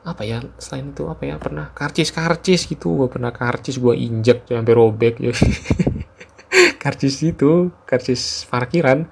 apa 0.00 0.24
ya 0.24 0.40
selain 0.56 0.96
itu 0.96 1.04
apa 1.12 1.28
ya 1.28 1.36
pernah 1.36 1.68
karcis 1.76 2.08
karcis 2.08 2.64
gitu 2.64 3.04
gue 3.04 3.08
pernah 3.12 3.28
karcis 3.36 3.76
gue 3.76 3.92
injek 3.92 4.48
sampai 4.48 4.74
robek 4.74 5.20
ya. 5.20 5.32
Karcis 6.80 7.20
itu 7.20 7.68
karcis 7.84 8.48
parkiran 8.48 9.04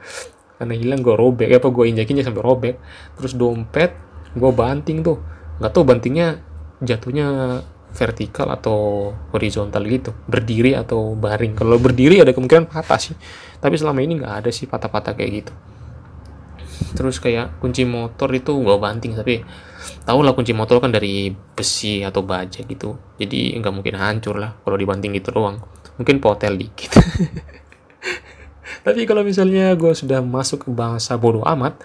karena 0.57 0.75
hilang 0.75 1.05
gue 1.05 1.13
robek 1.13 1.53
apa 1.53 1.69
gue 1.69 1.85
injekinnya 1.93 2.25
sampai 2.25 2.41
robek. 2.41 2.75
Terus 3.21 3.37
dompet 3.37 3.93
gue 4.33 4.51
banting 4.51 5.05
tuh. 5.05 5.21
Nggak 5.61 5.71
tahu 5.77 5.85
bantingnya 5.85 6.41
jatuhnya 6.81 7.61
vertikal 7.93 8.49
atau 8.53 9.13
horizontal 9.37 9.85
gitu 9.85 10.17
berdiri 10.25 10.75
atau 10.75 11.13
baring. 11.13 11.55
Kalau 11.55 11.77
berdiri 11.77 12.25
ada 12.25 12.33
kemungkinan 12.33 12.73
patah 12.73 12.97
sih 12.97 13.15
tapi 13.61 13.77
selama 13.77 14.01
ini 14.01 14.17
nggak 14.23 14.35
ada 14.45 14.51
sih 14.51 14.65
patah-patah 14.65 15.13
kayak 15.13 15.31
gitu. 15.45 15.53
Terus 16.97 17.21
kayak 17.21 17.61
kunci 17.61 17.85
motor 17.85 18.33
itu 18.33 18.57
gua 18.65 18.81
banting 18.81 19.13
tapi 19.13 19.45
tau 20.05 20.21
lah 20.25 20.33
kunci 20.33 20.57
motor 20.57 20.81
kan 20.81 20.91
dari 20.91 21.31
besi 21.31 22.03
atau 22.03 22.25
baja 22.25 22.65
gitu. 22.65 22.97
Jadi 23.21 23.57
nggak 23.59 23.75
mungkin 23.75 23.95
hancur 23.97 24.41
lah 24.41 24.57
kalau 24.65 24.77
dibanting 24.77 25.15
gitu 25.17 25.33
doang. 25.35 25.61
Mungkin 26.01 26.23
potel 26.23 26.57
dikit. 26.57 26.95
Tapi 28.87 29.05
kalau 29.05 29.27
misalnya 29.27 29.75
gue 29.75 29.93
sudah 29.93 30.23
masuk 30.25 30.69
ke 30.69 30.71
bahasa 30.73 31.19
bodoh 31.19 31.45
amat 31.45 31.81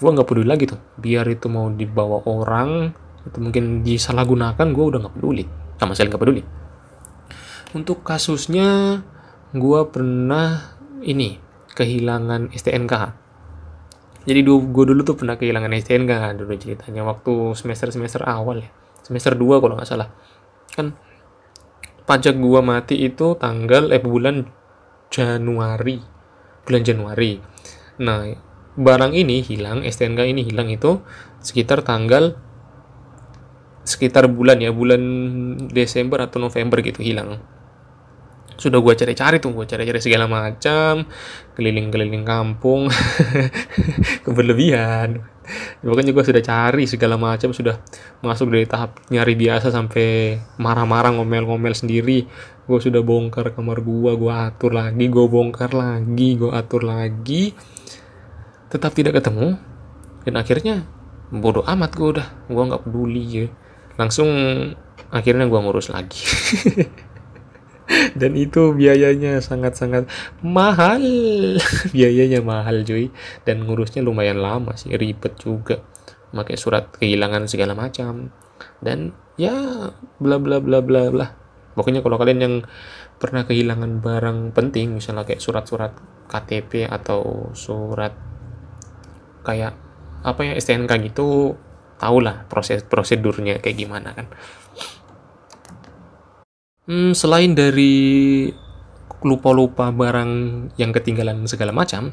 gue 0.00 0.08
nggak 0.08 0.28
peduli 0.28 0.48
lagi 0.48 0.64
tuh. 0.70 0.80
Biar 0.96 1.28
itu 1.28 1.52
mau 1.52 1.68
dibawa 1.68 2.24
orang 2.24 2.94
atau 3.20 3.38
mungkin 3.44 3.84
disalahgunakan 3.84 4.66
gue 4.72 4.84
udah 4.84 4.98
nggak 5.04 5.14
peduli. 5.20 5.44
Sama 5.76 5.92
sekali 5.92 6.08
nggak 6.08 6.22
peduli. 6.22 6.42
Untuk 7.76 8.02
kasusnya 8.02 9.00
gue 9.52 9.80
pernah 9.92 10.78
ini 11.04 11.38
kehilangan 11.74 12.52
STNK 12.52 12.94
jadi 14.28 14.44
gue 14.44 14.84
dulu 14.84 15.00
tuh 15.00 15.16
pernah 15.16 15.40
kehilangan 15.40 15.72
STNK 15.72 16.12
dulu 16.36 16.52
ceritanya. 16.60 17.02
Waktu 17.08 17.56
semester 17.56 17.88
semester 17.88 18.20
awal 18.28 18.64
ya. 18.64 18.70
Semester 19.00 19.32
2 19.32 19.62
kalau 19.64 19.74
nggak 19.80 19.88
salah. 19.88 20.12
Kan 20.76 20.92
pajak 22.04 22.36
gue 22.36 22.60
mati 22.60 23.00
itu 23.00 23.38
tanggal 23.40 23.88
eh 23.90 24.02
bulan 24.02 24.44
Januari. 25.08 25.98
Bulan 26.68 26.82
Januari. 26.84 27.40
Nah 28.04 28.28
barang 28.76 29.12
ini 29.16 29.42
hilang, 29.42 29.82
STNK 29.82 30.20
ini 30.30 30.46
hilang 30.46 30.68
itu 30.70 31.00
sekitar 31.40 31.82
tanggal 31.82 32.36
sekitar 33.82 34.28
bulan 34.30 34.60
ya, 34.60 34.70
bulan 34.70 35.02
Desember 35.72 36.22
atau 36.22 36.38
November 36.38 36.78
gitu 36.84 37.00
hilang. 37.02 37.40
Sudah 38.60 38.76
gue 38.84 38.92
cari-cari 38.92 39.40
tuh, 39.40 39.56
gue 39.56 39.64
cari-cari 39.64 40.04
segala 40.04 40.28
macam, 40.28 41.08
keliling-keliling 41.56 42.28
kampung, 42.28 42.92
keberlebihan. 44.28 45.24
Pokoknya 45.80 46.12
gue 46.12 46.24
sudah 46.28 46.42
cari 46.44 46.84
segala 46.84 47.16
macam, 47.16 47.56
sudah 47.56 47.80
masuk 48.20 48.52
dari 48.52 48.68
tahap 48.68 49.00
nyari 49.08 49.32
biasa 49.32 49.72
sampai 49.72 50.36
marah-marah 50.60 51.16
ngomel-ngomel 51.16 51.72
sendiri. 51.72 52.28
Gue 52.68 52.78
sudah 52.84 53.00
bongkar 53.00 53.56
kamar 53.56 53.80
gue, 53.80 54.12
gue 54.12 54.32
atur 54.32 54.76
lagi, 54.76 55.08
gue 55.08 55.24
bongkar 55.24 55.72
lagi, 55.72 56.36
gue 56.36 56.52
atur 56.52 56.84
lagi. 56.84 57.56
Tetap 58.68 58.92
tidak 58.92 59.24
ketemu. 59.24 59.56
Dan 60.20 60.36
akhirnya 60.36 60.84
bodoh 61.32 61.64
amat 61.64 61.96
gue 61.96 62.08
udah. 62.20 62.28
Gue 62.46 62.62
nggak 62.68 62.84
peduli 62.84 63.24
ya. 63.24 63.46
Langsung 63.96 64.28
akhirnya 65.10 65.50
gue 65.50 65.58
ngurus 65.58 65.90
lagi 65.90 66.22
dan 68.20 68.32
itu 68.38 68.72
biayanya 68.74 69.42
sangat-sangat 69.42 70.06
mahal. 70.42 71.02
Biayanya 71.94 72.40
mahal 72.42 72.86
cuy. 72.86 73.10
Dan 73.42 73.66
ngurusnya 73.66 74.04
lumayan 74.04 74.38
lama 74.38 74.74
sih 74.78 74.94
ribet 74.94 75.36
juga. 75.40 75.82
Pakai 76.30 76.54
surat 76.54 76.94
kehilangan 76.94 77.50
segala 77.50 77.74
macam. 77.74 78.30
Dan 78.78 79.14
ya 79.34 79.54
bla 80.22 80.36
bla 80.38 80.62
bla 80.62 80.78
bla 80.82 81.10
bla. 81.10 81.26
Pokoknya 81.74 82.02
kalau 82.02 82.18
kalian 82.18 82.40
yang 82.40 82.54
pernah 83.20 83.44
kehilangan 83.44 84.00
barang 84.00 84.38
penting 84.56 84.96
misalnya 84.96 85.28
kayak 85.28 85.44
surat-surat 85.44 85.92
KTP 86.30 86.88
atau 86.88 87.52
surat 87.52 88.16
kayak 89.44 89.76
apa 90.24 90.40
ya 90.44 90.52
STNK 90.56 91.12
gitu 91.12 91.56
tahulah 92.00 92.48
proses 92.48 92.80
prosedurnya 92.80 93.60
kayak 93.60 93.76
gimana 93.76 94.16
kan 94.16 94.32
hmm, 96.90 97.14
selain 97.14 97.54
dari 97.54 98.50
lupa-lupa 99.22 99.94
barang 99.94 100.32
yang 100.74 100.90
ketinggalan 100.90 101.46
segala 101.46 101.70
macam 101.70 102.10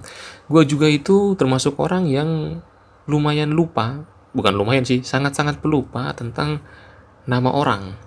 gue 0.52 0.64
juga 0.70 0.86
itu 0.86 1.34
termasuk 1.40 1.80
orang 1.82 2.06
yang 2.06 2.62
lumayan 3.10 3.56
lupa 3.56 4.06
bukan 4.38 4.54
lumayan 4.54 4.86
sih 4.86 5.02
sangat-sangat 5.02 5.58
pelupa 5.58 6.14
tentang 6.14 6.62
nama 7.26 7.50
orang. 7.50 7.98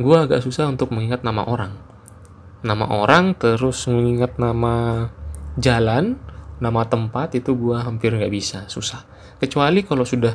Gue 0.00 0.16
agak 0.16 0.40
susah 0.40 0.70
untuk 0.70 0.94
mengingat 0.94 1.26
nama 1.26 1.44
orang. 1.44 1.76
Nama 2.64 2.86
orang 2.88 3.36
terus 3.38 3.84
mengingat 3.86 4.40
nama 4.40 5.06
jalan 5.60 6.18
nama 6.58 6.82
tempat 6.90 7.38
itu 7.38 7.54
gue 7.54 7.76
hampir 7.78 8.14
nggak 8.14 8.32
bisa 8.32 8.66
susah. 8.66 9.04
Kecuali 9.38 9.84
kalau 9.86 10.02
sudah 10.02 10.34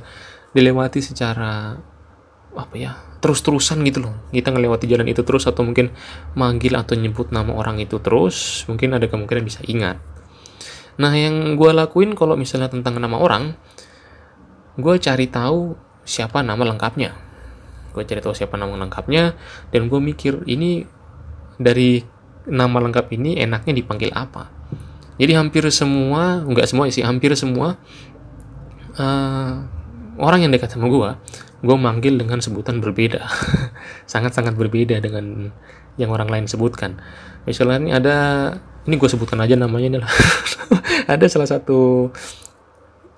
dilewati 0.53 1.03
secara 1.03 1.75
apa 2.53 2.75
ya 2.77 3.12
terus-terusan 3.23 3.79
gitu 3.87 4.03
loh. 4.03 4.13
Kita 4.35 4.51
ngelewati 4.51 4.83
jalan 4.83 5.07
itu 5.07 5.23
terus 5.23 5.47
atau 5.47 5.63
mungkin 5.63 5.95
manggil 6.35 6.75
atau 6.75 6.99
nyebut 6.99 7.31
nama 7.31 7.55
orang 7.55 7.79
itu 7.79 8.03
terus 8.03 8.67
mungkin 8.67 8.99
ada 8.99 9.07
kemungkinan 9.07 9.43
bisa 9.47 9.63
ingat. 9.63 10.03
Nah 10.99 11.15
yang 11.15 11.55
gue 11.55 11.71
lakuin 11.71 12.19
kalau 12.19 12.35
misalnya 12.35 12.67
tentang 12.67 12.99
nama 12.99 13.15
orang 13.15 13.55
gue 14.75 14.95
cari 14.99 15.31
tahu 15.31 15.79
siapa 16.03 16.43
nama 16.43 16.59
lengkapnya. 16.67 17.15
Gue 17.95 18.03
cari 18.03 18.19
tahu 18.19 18.35
siapa 18.35 18.59
nama 18.59 18.75
lengkapnya 18.75 19.39
dan 19.71 19.87
gue 19.87 19.99
mikir 20.03 20.43
ini 20.43 20.83
dari 21.55 22.03
nama 22.43 22.83
lengkap 22.83 23.07
ini 23.15 23.39
enaknya 23.39 23.71
dipanggil 23.71 24.11
apa? 24.11 24.51
Jadi 25.15 25.31
hampir 25.31 25.63
semua 25.71 26.43
nggak 26.43 26.67
semua 26.67 26.91
sih 26.91 27.05
hampir 27.05 27.31
semua 27.39 27.79
uh, 28.99 29.53
orang 30.19 30.43
yang 30.43 30.51
dekat 30.51 30.73
sama 30.73 30.89
gue 30.89 31.09
gue 31.63 31.77
manggil 31.79 32.19
dengan 32.19 32.43
sebutan 32.43 32.83
berbeda. 32.83 33.23
Sangat-sangat 34.11 34.59
berbeda 34.59 34.99
dengan 34.99 35.55
yang 35.95 36.11
orang 36.11 36.27
lain 36.27 36.45
sebutkan. 36.45 36.99
Misalnya 37.47 37.79
ini 37.79 37.91
ada 37.95 38.17
ini 38.83 38.99
gue 38.99 39.09
sebutkan 39.09 39.39
aja 39.39 39.55
namanya 39.55 39.97
nih 39.97 40.01
lah. 40.03 40.11
Ada 41.13 41.27
salah 41.27 41.47
satu 41.47 42.11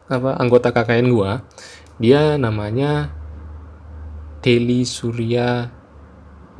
apa 0.05 0.37
anggota 0.37 0.69
KKN 0.69 1.09
gue 1.09 1.31
dia 1.97 2.37
namanya 2.37 3.09
Deli 4.45 4.85
Surya 4.85 5.65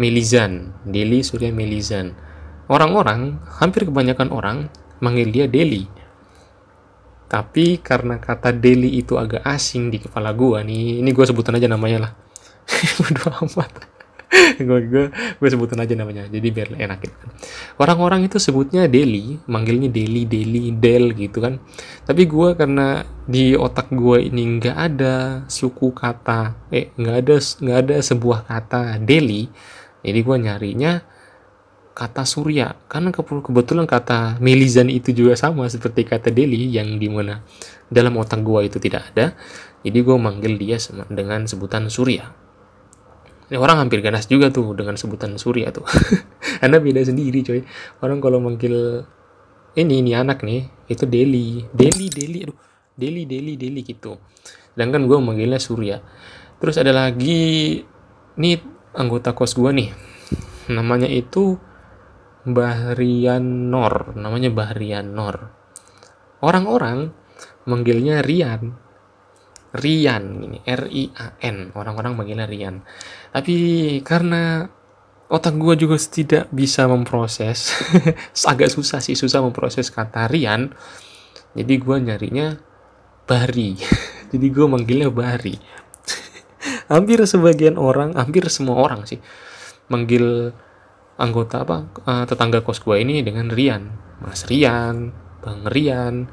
Melizan 0.01 0.73
Deli 0.81 1.21
Surya 1.21 1.53
Melizan 1.53 2.17
orang-orang 2.65 3.37
hampir 3.61 3.85
kebanyakan 3.85 4.33
orang 4.33 4.57
manggil 4.97 5.29
dia 5.29 5.45
Deli 5.45 5.85
tapi 7.25 7.81
karena 7.81 8.21
kata 8.21 8.53
Delhi 8.53 9.01
itu 9.01 9.17
agak 9.17 9.41
asing 9.41 9.89
di 9.89 9.97
kepala 9.97 10.29
gue 10.31 10.61
nih 10.61 11.01
ini 11.01 11.09
gue 11.09 11.25
sebutan 11.25 11.57
aja 11.57 11.65
namanya 11.65 12.09
lah. 12.09 12.11
Bodo 13.01 13.23
amat. 13.45 13.71
Gue 14.57 14.79
gue 15.13 15.49
sebutan 15.49 15.79
aja 15.79 15.93
namanya 15.95 16.27
jadi 16.27 16.47
biar 16.49 16.69
enak 16.75 16.97
gitu 17.01 17.15
kan. 17.17 17.29
Orang-orang 17.81 18.27
itu 18.27 18.37
sebutnya 18.37 18.85
Delhi 18.85 19.37
manggilnya 19.49 19.89
Delhi 19.89 20.27
Delhi 20.27 20.73
Del 20.75 21.13
gitu 21.17 21.41
kan. 21.41 21.61
Tapi 22.05 22.29
gue 22.29 22.49
karena 22.53 23.05
di 23.25 23.57
otak 23.57 23.89
gue 23.89 24.21
ini 24.21 24.61
nggak 24.61 24.77
ada 24.77 25.15
suku 25.49 25.93
kata 25.97 26.69
eh 26.69 26.93
nggak 26.93 27.15
ada 27.25 27.35
nggak 27.41 27.77
ada 27.89 27.95
sebuah 28.05 28.45
kata 28.45 29.01
Delhi 29.01 29.49
jadi 30.05 30.19
gue 30.21 30.37
nyarinya 30.37 30.93
kata 31.95 32.27
surya. 32.27 32.75
Karena 32.91 33.15
kebetulan 33.15 33.87
kata 33.87 34.37
melizan 34.43 34.91
itu 34.91 35.15
juga 35.15 35.39
sama 35.39 35.71
seperti 35.71 36.03
kata 36.03 36.29
Deli 36.29 36.67
yang 36.67 36.99
di 36.99 37.07
mana 37.07 37.39
dalam 37.87 38.19
otak 38.19 38.43
gua 38.43 38.67
itu 38.67 38.77
tidak 38.83 39.15
ada. 39.15 39.33
Jadi 39.81 39.97
gua 40.03 40.19
manggil 40.19 40.59
dia 40.59 40.75
dengan 41.07 41.47
sebutan 41.47 41.87
surya. 41.87 42.27
Ini 43.45 43.61
orang 43.61 43.87
hampir 43.87 44.03
ganas 44.03 44.27
juga 44.27 44.51
tuh 44.51 44.75
dengan 44.75 44.99
sebutan 44.99 45.39
surya 45.39 45.71
tuh. 45.71 45.87
Anda 46.65 46.83
beda 46.83 46.99
sendiri 47.05 47.45
coy. 47.45 47.63
Orang 48.03 48.19
kalau 48.19 48.43
manggil 48.43 49.05
ini 49.79 50.03
ini 50.03 50.11
anak 50.11 50.43
nih 50.43 50.67
itu 50.91 51.07
Deli. 51.07 51.63
Deli 51.71 52.11
Deli 52.11 52.39
aduh. 52.43 52.59
Deli 52.95 53.23
Deli 53.23 53.53
Deli 53.55 53.81
gitu. 53.85 54.19
Sedangkan 54.75 55.07
gue 55.07 55.17
manggilnya 55.19 55.61
surya. 55.61 56.03
Terus 56.59 56.75
ada 56.81 56.91
lagi 56.95 57.79
nih 58.35 58.57
anggota 58.97 59.37
kos 59.37 59.53
gua 59.53 59.69
nih. 59.75 59.91
Namanya 60.71 61.05
itu 61.05 61.61
Bahrian 62.45 63.73
Nor, 63.73 64.13
namanya 64.13 64.53
Bahrian 64.53 65.17
Nor. 65.17 65.49
Orang-orang 66.45 67.09
manggilnya 67.65 68.21
Rian. 68.21 68.77
Rian 69.75 70.23
ini 70.45 70.61
R 70.61 70.83
I 70.87 71.03
A 71.17 71.41
N. 71.41 71.73
Orang-orang 71.73 72.13
manggilnya 72.13 72.45
Rian. 72.45 72.85
Tapi 73.33 73.55
karena 74.05 74.69
otak 75.25 75.57
gue 75.57 75.73
juga 75.73 75.97
tidak 75.97 76.45
bisa 76.53 76.85
memproses, 76.85 77.73
agak 78.51 78.69
susah 78.69 79.01
sih 79.01 79.17
susah 79.17 79.41
memproses 79.41 79.89
kata 79.89 80.29
Rian. 80.29 80.69
Jadi 81.57 81.73
gue 81.81 81.97
nyarinya 81.97 82.47
Bari. 83.25 83.73
Jadi 84.31 84.47
gue 84.53 84.65
manggilnya 84.69 85.09
Bari. 85.09 85.57
hampir 86.93 87.17
sebagian 87.25 87.81
orang, 87.81 88.13
hampir 88.13 88.45
semua 88.53 88.77
orang 88.85 89.01
sih 89.09 89.17
manggil 89.89 90.49
anggota 91.15 91.63
apa 91.63 91.87
uh, 92.03 92.23
tetangga 92.27 92.59
kos 92.61 92.83
gue 92.83 92.99
ini 92.99 93.23
dengan 93.23 93.51
Rian. 93.51 93.91
Mas 94.23 94.47
Rian 94.47 95.11
Bang 95.45 95.61
Rian 95.69 96.25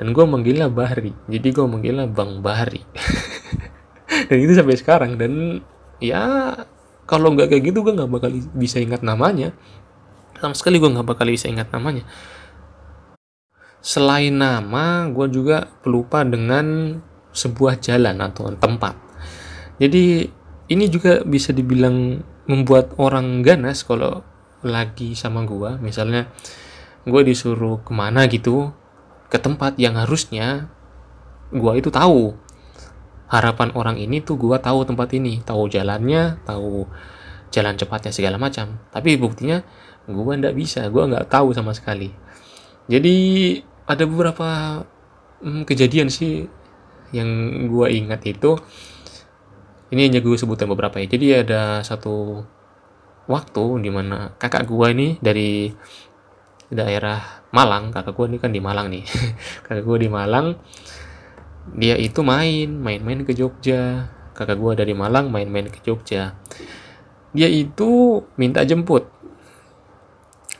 dan 0.00 0.06
gue 0.10 0.24
manggilnya 0.24 0.72
Bahri. 0.72 1.12
Jadi 1.28 1.48
gue 1.52 1.66
manggilnya 1.68 2.08
Bang 2.08 2.40
Bahri. 2.40 2.82
Dan 4.28 4.38
itu 4.40 4.56
sampai 4.56 4.76
sekarang 4.78 5.12
dan 5.20 5.60
ya 6.00 6.54
kalau 7.04 7.34
nggak 7.36 7.50
kayak 7.52 7.72
gitu 7.72 7.84
gue 7.84 7.92
nggak 7.92 8.08
bakal 8.08 8.30
bisa 8.56 8.80
ingat 8.80 9.04
namanya. 9.04 9.52
Sama 10.40 10.56
sekali 10.56 10.80
gue 10.80 10.88
nggak 10.88 11.08
bakal 11.08 11.28
bisa 11.28 11.50
ingat 11.50 11.68
namanya. 11.74 12.06
Selain 13.84 14.32
nama 14.32 15.08
gue 15.12 15.28
juga 15.28 15.68
pelupa 15.84 16.24
dengan 16.24 16.96
sebuah 17.36 17.82
jalan 17.84 18.16
atau 18.24 18.48
tempat. 18.56 18.96
Jadi 19.76 20.24
ini 20.70 20.84
juga 20.88 21.20
bisa 21.26 21.52
dibilang 21.52 22.22
membuat 22.44 22.92
orang 23.00 23.40
ganas 23.40 23.84
kalau 23.84 24.24
lagi 24.64 25.12
sama 25.16 25.44
gua. 25.44 25.76
Misalnya 25.80 26.28
gue 27.04 27.22
disuruh 27.24 27.84
ke 27.84 27.92
mana 27.92 28.24
gitu 28.28 28.72
ke 29.28 29.36
tempat 29.36 29.76
yang 29.76 29.96
harusnya 30.00 30.68
gua 31.52 31.76
itu 31.76 31.92
tahu. 31.92 32.36
Harapan 33.28 33.72
orang 33.76 33.96
ini 34.00 34.20
tuh 34.24 34.36
gua 34.40 34.60
tahu 34.60 34.84
tempat 34.88 35.12
ini 35.16 35.40
tahu 35.44 35.68
jalannya 35.68 36.40
tahu 36.44 36.88
jalan 37.52 37.76
cepatnya 37.76 38.12
segala 38.12 38.36
macam. 38.40 38.80
Tapi 38.92 39.16
buktinya 39.20 39.64
gua 40.08 40.36
ndak 40.36 40.56
bisa 40.56 40.88
gua 40.88 41.08
nggak 41.08 41.28
tahu 41.28 41.52
sama 41.52 41.72
sekali. 41.76 42.12
Jadi 42.88 43.16
ada 43.88 44.04
beberapa 44.04 44.80
hmm, 45.44 45.64
kejadian 45.68 46.08
sih 46.12 46.48
yang 47.12 47.28
gua 47.70 47.88
ingat 47.92 48.24
itu 48.26 48.58
ini 49.92 50.08
hanya 50.08 50.20
gue 50.24 50.36
sebutin 50.36 50.70
beberapa 50.70 50.96
ya. 51.00 51.06
Jadi 51.08 51.26
ada 51.44 51.84
satu 51.84 52.44
waktu 53.28 53.64
di 53.80 53.90
mana 53.92 54.32
kakak 54.36 54.68
gue 54.68 54.86
ini 54.92 55.08
dari 55.20 55.72
daerah 56.68 57.44
Malang 57.54 57.92
kakak 57.92 58.16
gue 58.16 58.26
ini 58.34 58.38
kan 58.40 58.50
di 58.50 58.60
Malang 58.60 58.90
nih. 58.90 59.04
Kakak 59.64 59.84
gue 59.86 59.96
di 60.04 60.08
Malang 60.10 60.58
dia 61.78 61.96
itu 61.96 62.20
main 62.26 62.66
main-main 62.66 63.22
ke 63.22 63.30
Jogja. 63.36 64.10
Kakak 64.34 64.58
gue 64.58 64.72
dari 64.74 64.90
Malang 64.96 65.30
main-main 65.30 65.70
ke 65.70 65.78
Jogja. 65.84 66.34
Dia 67.30 67.46
itu 67.46 68.22
minta 68.34 68.66
jemput. 68.66 69.06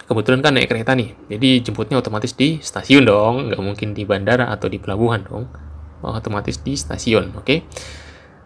Kebetulan 0.05 0.45
kan 0.45 0.53
naik 0.53 0.69
kereta 0.69 0.93
nih 0.93 1.17
jadi 1.33 1.65
jemputnya 1.65 1.99
otomatis 1.99 2.37
di 2.37 2.63
stasiun 2.63 3.03
dong. 3.09 3.51
Nggak 3.51 3.63
mungkin 3.65 3.91
di 3.91 4.07
bandara 4.07 4.53
atau 4.55 4.71
di 4.71 4.79
pelabuhan 4.79 5.27
dong. 5.27 5.51
Otomatis 6.05 6.61
di 6.61 6.77
stasiun 6.77 7.33
oke? 7.35 7.43
Okay? 7.43 7.59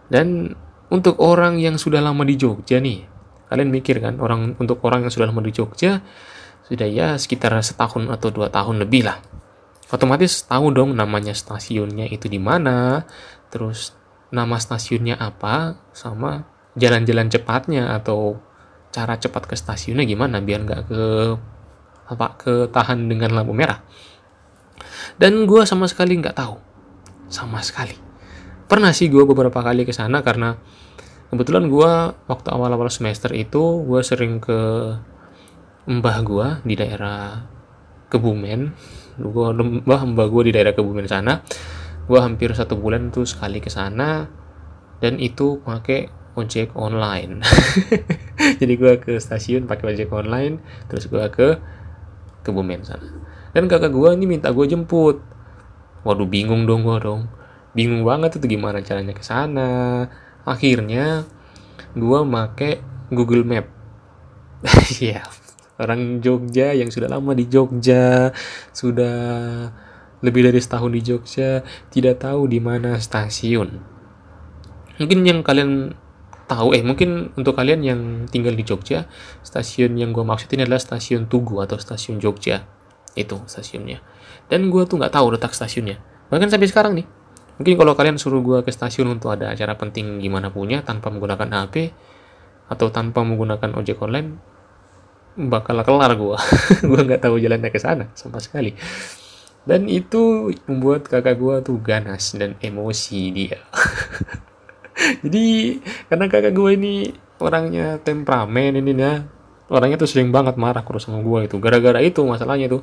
dan 0.09 0.57
untuk 0.89 1.21
orang 1.21 1.61
yang 1.61 1.77
sudah 1.77 2.01
lama 2.01 2.25
di 2.25 2.33
Jogja 2.33 2.81
nih, 2.81 3.05
kalian 3.49 3.69
mikir 3.69 4.01
kan, 4.01 4.17
orang 4.17 4.57
untuk 4.57 4.81
orang 4.81 5.05
yang 5.05 5.13
sudah 5.13 5.29
lama 5.29 5.41
di 5.45 5.53
Jogja, 5.53 6.01
sudah 6.65 6.89
ya 6.89 7.13
sekitar 7.13 7.53
setahun 7.61 8.09
atau 8.09 8.33
dua 8.33 8.49
tahun 8.49 8.81
lebih 8.81 9.05
lah. 9.05 9.21
Otomatis 9.89 10.45
tahu 10.45 10.73
dong 10.73 10.97
namanya 10.97 11.33
stasiunnya 11.33 12.09
itu 12.09 12.25
di 12.25 12.41
mana, 12.41 13.05
terus 13.53 13.93
nama 14.33 14.57
stasiunnya 14.57 15.17
apa, 15.17 15.77
sama 15.93 16.45
jalan-jalan 16.73 17.29
cepatnya 17.29 17.93
atau 17.93 18.41
cara 18.89 19.17
cepat 19.17 19.45
ke 19.45 19.53
stasiunnya 19.53 20.05
gimana 20.09 20.41
biar 20.41 20.65
nggak 20.65 20.81
ke 20.89 21.03
apa 22.09 22.27
ketahan 22.41 23.05
dengan 23.05 23.37
lampu 23.37 23.53
merah. 23.53 23.85
Dan 25.21 25.45
gue 25.45 25.61
sama 25.69 25.85
sekali 25.85 26.17
nggak 26.17 26.37
tahu, 26.37 26.57
sama 27.29 27.61
sekali 27.61 28.08
pernah 28.69 28.93
sih 28.93 29.09
gue 29.09 29.25
beberapa 29.25 29.65
kali 29.65 29.81
ke 29.81 29.89
sana 29.89 30.21
karena 30.21 30.53
kebetulan 31.33 31.73
gue 31.73 31.91
waktu 32.29 32.47
awal-awal 32.53 32.93
semester 32.93 33.33
itu 33.33 33.81
gue 33.81 34.01
sering 34.05 34.37
ke 34.37 34.93
mbah 35.89 36.17
gue 36.21 36.47
di 36.69 36.77
daerah 36.77 37.49
Kebumen. 38.09 38.73
Gue 39.17 39.47
mbah 39.57 40.01
mbah 40.05 40.27
gue 40.29 40.49
di 40.49 40.51
daerah 40.53 40.77
Kebumen 40.77 41.09
sana. 41.09 41.41
Gue 42.05 42.21
hampir 42.21 42.53
satu 42.53 42.77
bulan 42.77 43.09
tuh 43.09 43.25
sekali 43.25 43.57
ke 43.57 43.73
sana 43.73 44.29
dan 45.01 45.17
itu 45.17 45.61
pakai 45.65 46.13
ojek 46.37 46.77
online. 46.77 47.41
Jadi 48.61 48.73
gue 48.77 48.93
ke 49.01 49.17
stasiun 49.17 49.65
pakai 49.65 49.97
ojek 49.97 50.13
online 50.13 50.61
terus 50.85 51.09
gue 51.09 51.25
ke 51.33 51.57
Kebumen 52.45 52.85
sana. 52.85 53.17
Dan 53.49 53.65
kakak 53.65 53.89
gue 53.89 54.09
ini 54.13 54.29
minta 54.29 54.53
gue 54.53 54.65
jemput. 54.69 55.25
Waduh 56.05 56.29
bingung 56.29 56.69
dong 56.69 56.85
gue 56.85 56.97
dong 57.01 57.38
bingung 57.79 58.03
banget 58.03 58.35
itu 58.35 58.59
gimana 58.59 58.83
caranya 58.83 59.15
ke 59.15 59.23
sana. 59.23 60.11
Akhirnya 60.43 61.23
gue 61.95 62.19
make 62.27 62.83
Google 63.07 63.47
Map. 63.47 63.71
Ya 64.99 65.23
orang 65.79 66.19
Jogja 66.19 66.75
yang 66.75 66.91
sudah 66.91 67.07
lama 67.07 67.31
di 67.31 67.47
Jogja 67.47 68.35
sudah 68.75 69.15
lebih 70.19 70.51
dari 70.51 70.59
setahun 70.59 70.91
di 70.91 71.01
Jogja 71.01 71.63
tidak 71.87 72.19
tahu 72.19 72.51
di 72.51 72.59
mana 72.59 72.99
stasiun. 72.99 73.79
Mungkin 74.99 75.23
yang 75.23 75.39
kalian 75.39 75.95
tahu 76.51 76.75
eh 76.75 76.83
mungkin 76.83 77.31
untuk 77.39 77.55
kalian 77.55 77.79
yang 77.87 78.01
tinggal 78.27 78.51
di 78.51 78.67
Jogja 78.67 79.07
stasiun 79.47 79.95
yang 79.95 80.11
gue 80.11 80.25
maksud 80.27 80.51
ini 80.51 80.67
adalah 80.67 80.83
stasiun 80.83 81.31
Tugu 81.31 81.63
atau 81.63 81.79
stasiun 81.79 82.19
Jogja. 82.19 82.67
Itu 83.15 83.39
stasiunnya. 83.47 84.03
Dan 84.51 84.67
gue 84.67 84.83
tuh 84.83 84.99
nggak 84.99 85.15
tahu 85.15 85.31
letak 85.31 85.55
stasiunnya. 85.55 86.03
Bahkan 86.27 86.51
sampai 86.51 86.67
sekarang 86.67 86.93
nih 86.99 87.07
mungkin 87.59 87.75
kalau 87.75 87.93
kalian 87.93 88.15
suruh 88.15 88.39
gue 88.39 88.63
ke 88.63 88.71
stasiun 88.71 89.19
untuk 89.19 89.35
ada 89.35 89.51
acara 89.51 89.75
penting 89.75 90.23
gimana 90.23 90.47
punya 90.47 90.79
tanpa 90.81 91.11
menggunakan 91.11 91.67
HP 91.67 91.91
atau 92.71 92.87
tanpa 92.89 93.21
menggunakan 93.27 93.75
ojek 93.75 93.99
online 93.99 94.39
bakal 95.35 95.79
kelar 95.83 96.15
gue 96.15 96.37
gue 96.89 96.99
nggak 97.05 97.21
tahu 97.21 97.39
jalannya 97.39 97.69
ke 97.71 97.79
sana 97.79 98.11
sama 98.17 98.43
sekali. 98.43 98.75
Dan 99.67 99.85
itu 99.85 100.49
membuat 100.65 101.05
kakak 101.05 101.37
gue 101.37 101.55
tuh 101.61 101.77
ganas 101.77 102.33
dan 102.33 102.57
emosi 102.57 103.21
dia. 103.29 103.59
Jadi 105.23 105.77
karena 106.09 106.25
kakak 106.25 106.53
gue 106.55 106.69
ini 106.73 106.93
orangnya 107.39 108.01
temperamen 108.01 108.81
ini 108.81 108.91
ya 108.97 109.23
orangnya 109.69 110.01
tuh 110.01 110.09
sering 110.09 110.33
banget 110.33 110.57
marah 110.57 110.81
terus 110.81 111.05
sama 111.05 111.21
gue 111.21 111.45
itu. 111.45 111.55
Gara-gara 111.61 112.01
itu 112.01 112.23
masalahnya 112.25 112.71
tuh. 112.71 112.81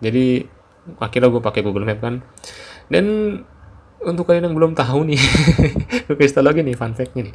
Jadi 0.00 0.46
akhirnya 0.96 1.28
gue 1.28 1.42
pakai 1.42 1.60
Google 1.60 1.84
Map 1.84 2.00
kan. 2.00 2.24
Dan 2.88 3.04
untuk 4.06 4.28
kalian 4.28 4.48
yang 4.50 4.56
belum 4.56 4.72
tahu 4.72 5.04
nih 5.12 5.20
tau 6.36 6.44
lagi 6.44 6.64
nih 6.64 6.76
fun 6.76 6.96
fact-nya 6.96 7.28
nih 7.30 7.34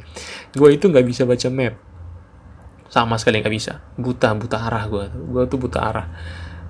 gue 0.54 0.68
itu 0.72 0.84
nggak 0.90 1.06
bisa 1.06 1.22
baca 1.22 1.48
map 1.50 1.74
sama 2.90 3.18
sekali 3.18 3.42
nggak 3.42 3.54
bisa 3.54 3.82
buta 3.98 4.34
buta 4.34 4.66
arah 4.66 4.84
gue 4.90 5.04
gue 5.10 5.42
tuh 5.46 5.58
buta 5.58 5.78
arah 5.82 6.06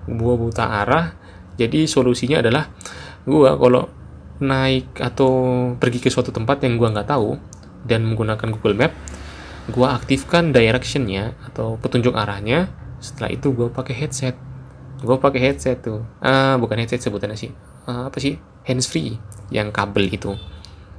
gue 0.05 0.35
buta 0.37 0.65
arah 0.65 1.17
jadi 1.57 1.89
solusinya 1.89 2.45
adalah 2.45 2.69
gue 3.25 3.51
kalau 3.57 3.89
naik 4.41 5.01
atau 5.01 5.33
pergi 5.81 5.99
ke 6.05 6.13
suatu 6.13 6.29
tempat 6.29 6.61
yang 6.65 6.77
gue 6.77 6.89
nggak 6.89 7.09
tahu 7.09 7.41
dan 7.89 8.05
menggunakan 8.05 8.49
Google 8.53 8.77
Map, 8.77 8.93
gue 9.71 9.89
aktifkan 9.89 10.53
directionnya 10.53 11.39
atau 11.49 11.81
petunjuk 11.81 12.13
arahnya. 12.13 12.69
Setelah 13.01 13.31
itu 13.33 13.55
gue 13.55 13.71
pakai 13.71 13.95
headset. 13.95 14.37
Gue 15.01 15.17
pakai 15.17 15.41
headset 15.41 15.81
tuh. 15.81 16.03
Ah, 16.21 16.59
bukan 16.59 16.83
headset 16.83 17.01
sebutannya 17.01 17.39
sih. 17.39 17.53
Ah, 17.87 18.11
apa 18.11 18.19
sih? 18.19 18.37
Hands 18.67 18.85
free 18.85 19.17
yang 19.51 19.71
kabel 19.71 20.09
itu. 20.11 20.35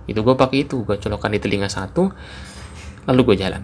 Itu 0.07 0.23
gue 0.23 0.35
pakai 0.35 0.67
itu. 0.67 0.83
Gue 0.87 0.99
colokkan 0.99 1.31
di 1.31 1.39
telinga 1.39 1.67
satu. 1.67 2.11
Lalu 3.07 3.33
gue 3.33 3.35
jalan. 3.43 3.63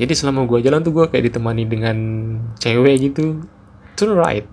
Jadi 0.00 0.12
selama 0.16 0.48
gue 0.48 0.64
jalan 0.64 0.80
tuh 0.80 0.92
gue 0.94 1.04
kayak 1.10 1.30
ditemani 1.32 1.64
dengan 1.68 1.96
cewek 2.58 3.12
gitu. 3.12 3.44
Turn 3.92 4.16
right, 4.16 4.48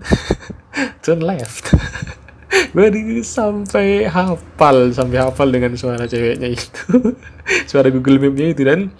turn 1.04 1.24
left. 1.24 1.72
gue 2.74 3.22
sampai 3.22 4.06
hafal 4.06 4.94
sampai 4.94 5.18
hafal 5.22 5.50
dengan 5.50 5.74
suara 5.74 6.06
ceweknya 6.06 6.54
itu 6.54 7.14
suara 7.70 7.90
Google 7.90 8.22
Map-nya 8.22 8.54
itu 8.54 8.62
dan 8.62 8.94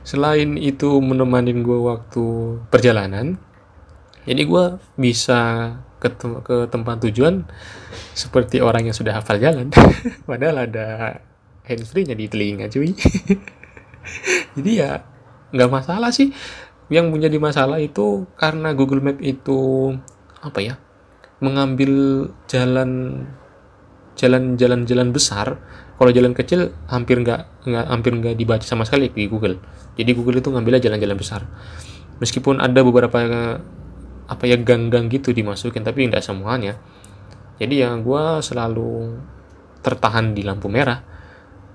selain 0.00 0.56
itu 0.56 0.96
menemani 1.00 1.56
gue 1.60 1.76
waktu 1.76 2.24
perjalanan 2.72 3.36
jadi 4.24 4.42
gue 4.44 4.64
bisa 4.96 5.40
ke, 5.96 6.08
tem 6.12 6.32
ke 6.44 6.68
tempat 6.68 7.00
tujuan 7.08 7.48
seperti 8.12 8.60
orang 8.60 8.88
yang 8.88 8.96
sudah 8.96 9.16
hafal 9.16 9.40
jalan. 9.40 9.72
Padahal 10.28 10.68
ada 10.68 11.20
handsfree-nya 11.66 12.14
di 12.14 12.26
telinga 12.28 12.68
cuy. 12.68 12.92
Jadi 14.56 14.72
ya 14.76 15.02
nggak 15.52 15.70
masalah 15.72 16.10
sih. 16.12 16.30
Yang 16.86 17.06
menjadi 17.10 17.36
masalah 17.42 17.82
itu 17.82 18.30
karena 18.38 18.70
Google 18.76 19.02
Map 19.02 19.18
itu 19.18 19.90
apa 20.38 20.62
ya 20.62 20.74
mengambil 21.42 22.24
jalan 22.46 23.24
jalan 24.16 24.56
jalan 24.56 24.86
jalan 24.86 25.08
besar. 25.10 25.58
Kalau 25.96 26.12
jalan 26.12 26.36
kecil 26.36 26.76
hampir 26.92 27.24
nggak 27.24 27.66
nggak 27.66 27.86
hampir 27.88 28.12
nggak 28.14 28.36
dibaca 28.36 28.62
sama 28.62 28.84
sekali 28.84 29.10
di 29.10 29.26
Google. 29.26 29.58
Jadi 29.96 30.10
Google 30.12 30.44
itu 30.44 30.52
ngambilnya 30.52 30.84
jalan-jalan 30.86 31.16
besar. 31.16 31.42
Meskipun 32.20 32.60
ada 32.60 32.80
beberapa 32.84 33.16
apa 34.26 34.44
ya 34.46 34.58
gang-gang 34.58 35.06
gitu 35.10 35.30
dimasukin 35.30 35.82
tapi 35.86 36.06
nggak 36.06 36.22
semuanya. 36.22 36.78
Jadi 37.56 37.80
ya 37.80 37.94
gue 37.96 38.22
selalu 38.42 39.16
tertahan 39.80 40.34
di 40.36 40.42
lampu 40.44 40.66
merah. 40.68 41.00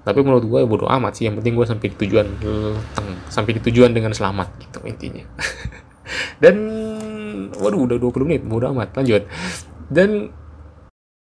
Tapi 0.02 0.20
menurut 0.26 0.46
gue 0.46 0.62
bodo 0.66 0.90
amat 0.90 1.18
sih 1.18 1.30
yang 1.30 1.38
penting 1.38 1.54
gue 1.54 1.66
sampai 1.66 1.94
di 1.94 1.98
tujuan 2.06 2.28
sampai 3.30 3.52
di 3.58 3.62
tujuan 3.70 3.94
dengan 3.94 4.12
selamat 4.12 4.48
gitu 4.62 4.80
intinya. 4.86 5.26
Dan 6.44 6.56
waduh 7.56 7.86
udah 7.86 7.98
20 8.02 8.28
menit 8.28 8.44
bodo 8.44 8.70
amat 8.74 8.98
lanjut. 8.98 9.26
Dan 9.88 10.34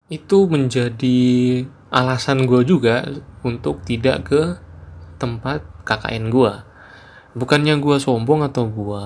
itu 0.10 0.50
menjadi 0.50 1.20
alasan 1.94 2.50
gue 2.50 2.65
juga 2.65 3.06
untuk 3.46 3.86
tidak 3.86 4.18
ke 4.26 4.42
tempat 5.22 5.62
KKN 5.86 6.34
gue 6.34 6.54
bukannya 7.38 7.78
gue 7.78 7.98
sombong 8.02 8.42
atau 8.46 8.65
gue 8.65 9.06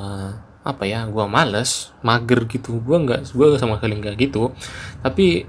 apa 0.63 0.87
ya 0.87 1.03
gue 1.07 1.25
males 1.27 1.91
mager 2.01 2.47
gitu. 2.47 2.79
Gue 2.79 2.97
nggak 3.03 3.35
gue 3.35 3.47
sama 3.59 3.77
sekali 3.77 3.99
nggak 3.99 4.15
gitu. 4.17 4.55
Tapi 5.03 5.47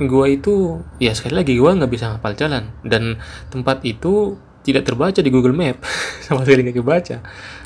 gue 0.00 0.26
itu 0.32 0.80
ya 0.96 1.12
sekali 1.12 1.34
lagi 1.36 1.56
gue 1.56 1.70
nggak 1.70 1.90
bisa 1.90 2.12
ngapal 2.12 2.36
jalan. 2.36 2.72
Dan 2.84 3.16
tempat 3.48 3.82
itu 3.88 4.36
tidak 4.60 4.84
terbaca 4.84 5.20
di 5.24 5.30
Google 5.32 5.56
Map. 5.56 5.80
Sama 6.24 6.44
sekali 6.44 6.68
nggak 6.68 6.78
kebaca. 6.78 7.16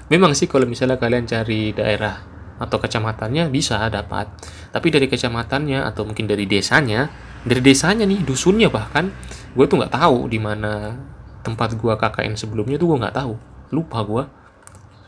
Memang 0.09 0.33
sih 0.39 0.47
kalau 0.47 0.65
misalnya 0.65 0.95
kalian 0.95 1.27
cari 1.27 1.75
daerah 1.75 2.23
atau 2.55 2.79
kecamatannya 2.79 3.51
bisa 3.51 3.83
dapat. 3.91 4.31
Tapi 4.71 4.89
dari 4.95 5.11
kecamatannya 5.11 5.83
atau 5.83 6.07
mungkin 6.07 6.31
dari 6.31 6.47
desanya 6.47 7.11
dari 7.45 7.61
desanya 7.61 8.09
nih 8.09 8.25
dusunnya 8.25 8.73
bahkan 8.73 9.13
gue 9.53 9.65
tuh 9.69 9.77
nggak 9.77 9.95
tahu 9.95 10.31
di 10.33 10.41
mana 10.41 10.97
tempat 11.45 11.77
gue 11.77 11.93
KKN 11.93 12.35
sebelumnya 12.41 12.81
tuh 12.81 12.95
gue 12.95 12.99
nggak 13.05 13.17
tahu. 13.19 13.35
Lupa 13.75 14.01
gue 14.07 14.25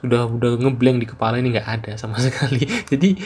sudah 0.04 0.28
udah 0.28 0.50
ngeblank 0.60 1.02
di 1.02 1.06
kepala 1.08 1.40
ini 1.40 1.56
nggak 1.56 1.68
ada 1.68 1.92
sama 1.96 2.20
sekali. 2.26 2.64
Jadi 2.66 3.16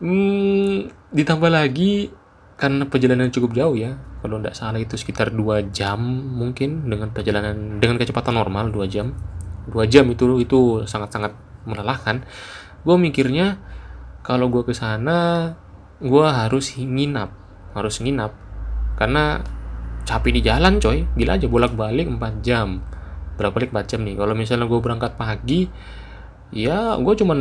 hmm, 0.00 1.10
ditambah 1.12 1.50
lagi 1.50 2.10
karena 2.56 2.88
perjalanan 2.88 3.28
cukup 3.28 3.52
jauh 3.52 3.76
ya 3.76 4.00
kalau 4.24 4.40
nggak 4.40 4.56
salah 4.56 4.80
itu 4.80 4.96
sekitar 4.96 5.28
dua 5.28 5.60
jam 5.68 6.00
mungkin 6.40 6.88
dengan 6.88 7.12
perjalanan 7.12 7.78
dengan 7.78 8.00
kecepatan 8.00 8.34
normal 8.36 8.72
dua 8.72 8.88
jam. 8.88 9.12
Dua 9.66 9.84
jam 9.84 10.06
itu 10.08 10.40
itu 10.40 10.86
sangat 10.86 11.12
sangat 11.12 11.32
melelahkan. 11.66 12.22
Gue 12.86 12.96
mikirnya 12.96 13.58
kalau 14.22 14.46
gue 14.48 14.62
ke 14.62 14.72
sana 14.72 15.52
gue 15.98 16.26
harus 16.26 16.74
nginap 16.78 17.34
harus 17.76 18.00
nginap. 18.00 18.32
Karena 18.96 19.44
capek 20.08 20.32
di 20.32 20.40
jalan 20.40 20.80
coy. 20.80 21.04
Gila 21.12 21.36
aja 21.36 21.46
bolak 21.50 21.76
balik 21.76 22.08
4 22.08 22.40
jam. 22.40 22.80
Berapa 23.36 23.52
balik 23.52 23.70
4 23.76 23.84
jam 23.84 24.00
nih? 24.06 24.16
Kalau 24.16 24.32
misalnya 24.32 24.64
gue 24.64 24.80
berangkat 24.80 25.20
pagi 25.20 25.68
ya 26.54 26.94
gue 26.98 27.14
cuman 27.18 27.38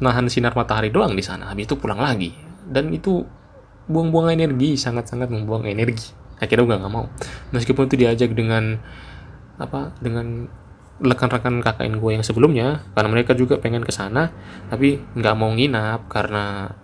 nahan 0.00 0.26
sinar 0.28 0.52
matahari 0.52 0.92
doang 0.92 1.16
di 1.16 1.24
sana. 1.24 1.52
Habis 1.52 1.68
itu 1.68 1.76
pulang 1.76 2.00
lagi. 2.00 2.32
Dan 2.68 2.92
itu 2.92 3.24
buang-buang 3.88 4.36
energi 4.36 4.76
sangat-sangat 4.76 5.32
membuang 5.32 5.64
energi. 5.64 6.12
Akhirnya 6.38 6.64
gue 6.68 6.76
nggak 6.84 6.92
mau. 6.92 7.08
Meskipun 7.50 7.88
itu 7.88 7.96
diajak 7.96 8.36
dengan 8.36 8.78
apa 9.58 9.90
dengan 9.98 10.46
rekan-rekan 10.98 11.62
KKN 11.62 12.02
gue 12.02 12.10
yang 12.18 12.24
sebelumnya 12.26 12.82
karena 12.94 13.08
mereka 13.10 13.32
juga 13.34 13.54
pengen 13.62 13.86
ke 13.86 13.94
sana 13.94 14.34
tapi 14.66 14.98
nggak 15.14 15.34
mau 15.38 15.54
nginap 15.54 16.10
karena 16.10 16.74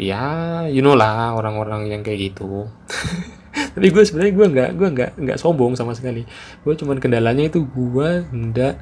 ya 0.00 0.64
you 0.64 0.80
know 0.80 0.96
lah 0.96 1.36
orang-orang 1.36 1.90
yang 1.92 2.00
kayak 2.00 2.32
gitu. 2.32 2.68
Tapi 3.74 3.90
gue 3.90 4.02
sebenarnya 4.06 4.34
gue 4.34 4.46
nggak 4.54 4.70
gue 4.74 4.88
nggak 4.94 5.10
nggak 5.18 5.38
sombong 5.38 5.74
sama 5.74 5.94
sekali. 5.94 6.22
Gue 6.62 6.74
cuman 6.78 7.02
kendalanya 7.02 7.50
itu 7.50 7.66
gue 7.66 8.26
nggak 8.30 8.74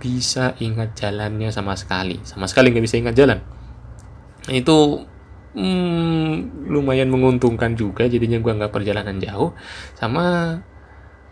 bisa 0.00 0.56
ingat 0.58 0.96
jalannya 0.96 1.52
sama 1.52 1.76
sekali. 1.76 2.18
Sama 2.24 2.48
sekali 2.48 2.72
nggak 2.72 2.84
bisa 2.84 2.96
ingat 2.96 3.14
jalan. 3.14 3.38
Itu 4.48 5.04
hmm, 5.54 6.66
lumayan 6.72 7.12
menguntungkan 7.12 7.76
juga. 7.76 8.08
Jadinya 8.08 8.40
gue 8.40 8.52
nggak 8.56 8.72
perjalanan 8.72 9.20
jauh. 9.20 9.52
Sama 9.94 10.56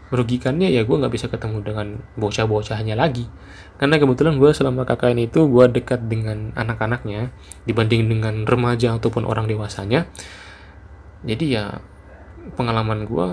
merugikannya 0.09 0.73
ya 0.73 0.89
gue 0.89 0.97
nggak 0.97 1.13
bisa 1.13 1.29
ketemu 1.29 1.65
dengan 1.65 1.87
bocah-bocahnya 2.21 2.95
lagi. 2.95 3.25
Karena 3.81 3.97
kebetulan 3.97 4.37
gue 4.37 4.51
selama 4.53 4.85
KKN 4.85 5.33
itu 5.33 5.49
gue 5.49 5.65
dekat 5.73 6.05
dengan 6.09 6.53
anak-anaknya 6.53 7.33
dibanding 7.65 8.09
dengan 8.09 8.45
remaja 8.45 9.01
ataupun 9.01 9.25
orang 9.25 9.49
dewasanya. 9.49 10.09
Jadi 11.25 11.57
ya 11.57 11.81
pengalaman 12.55 13.05
gue 13.05 13.27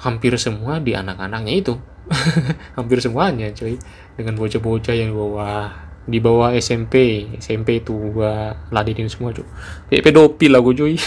hampir 0.00 0.34
semua 0.40 0.82
di 0.82 0.96
anak-anaknya 0.96 1.54
itu. 1.54 1.74
Hampir 2.76 3.00
semuanya 3.00 3.48
cuy. 3.56 3.80
Dengan 4.14 4.36
bocah-bocah 4.36 4.94
yang 4.94 5.10
di 5.10 5.16
bawah 5.16 5.64
di 6.04 6.18
bawah 6.20 6.52
SMP 6.52 7.24
SMP 7.40 7.80
itu 7.80 7.96
gue 8.12 8.34
ladenin 8.68 9.08
semua 9.08 9.32
cuy. 9.32 9.46
Kayak 9.88 10.02
pedofil 10.10 10.50
lah 10.52 10.60
gue 10.60 10.74
cuy. 10.74 10.94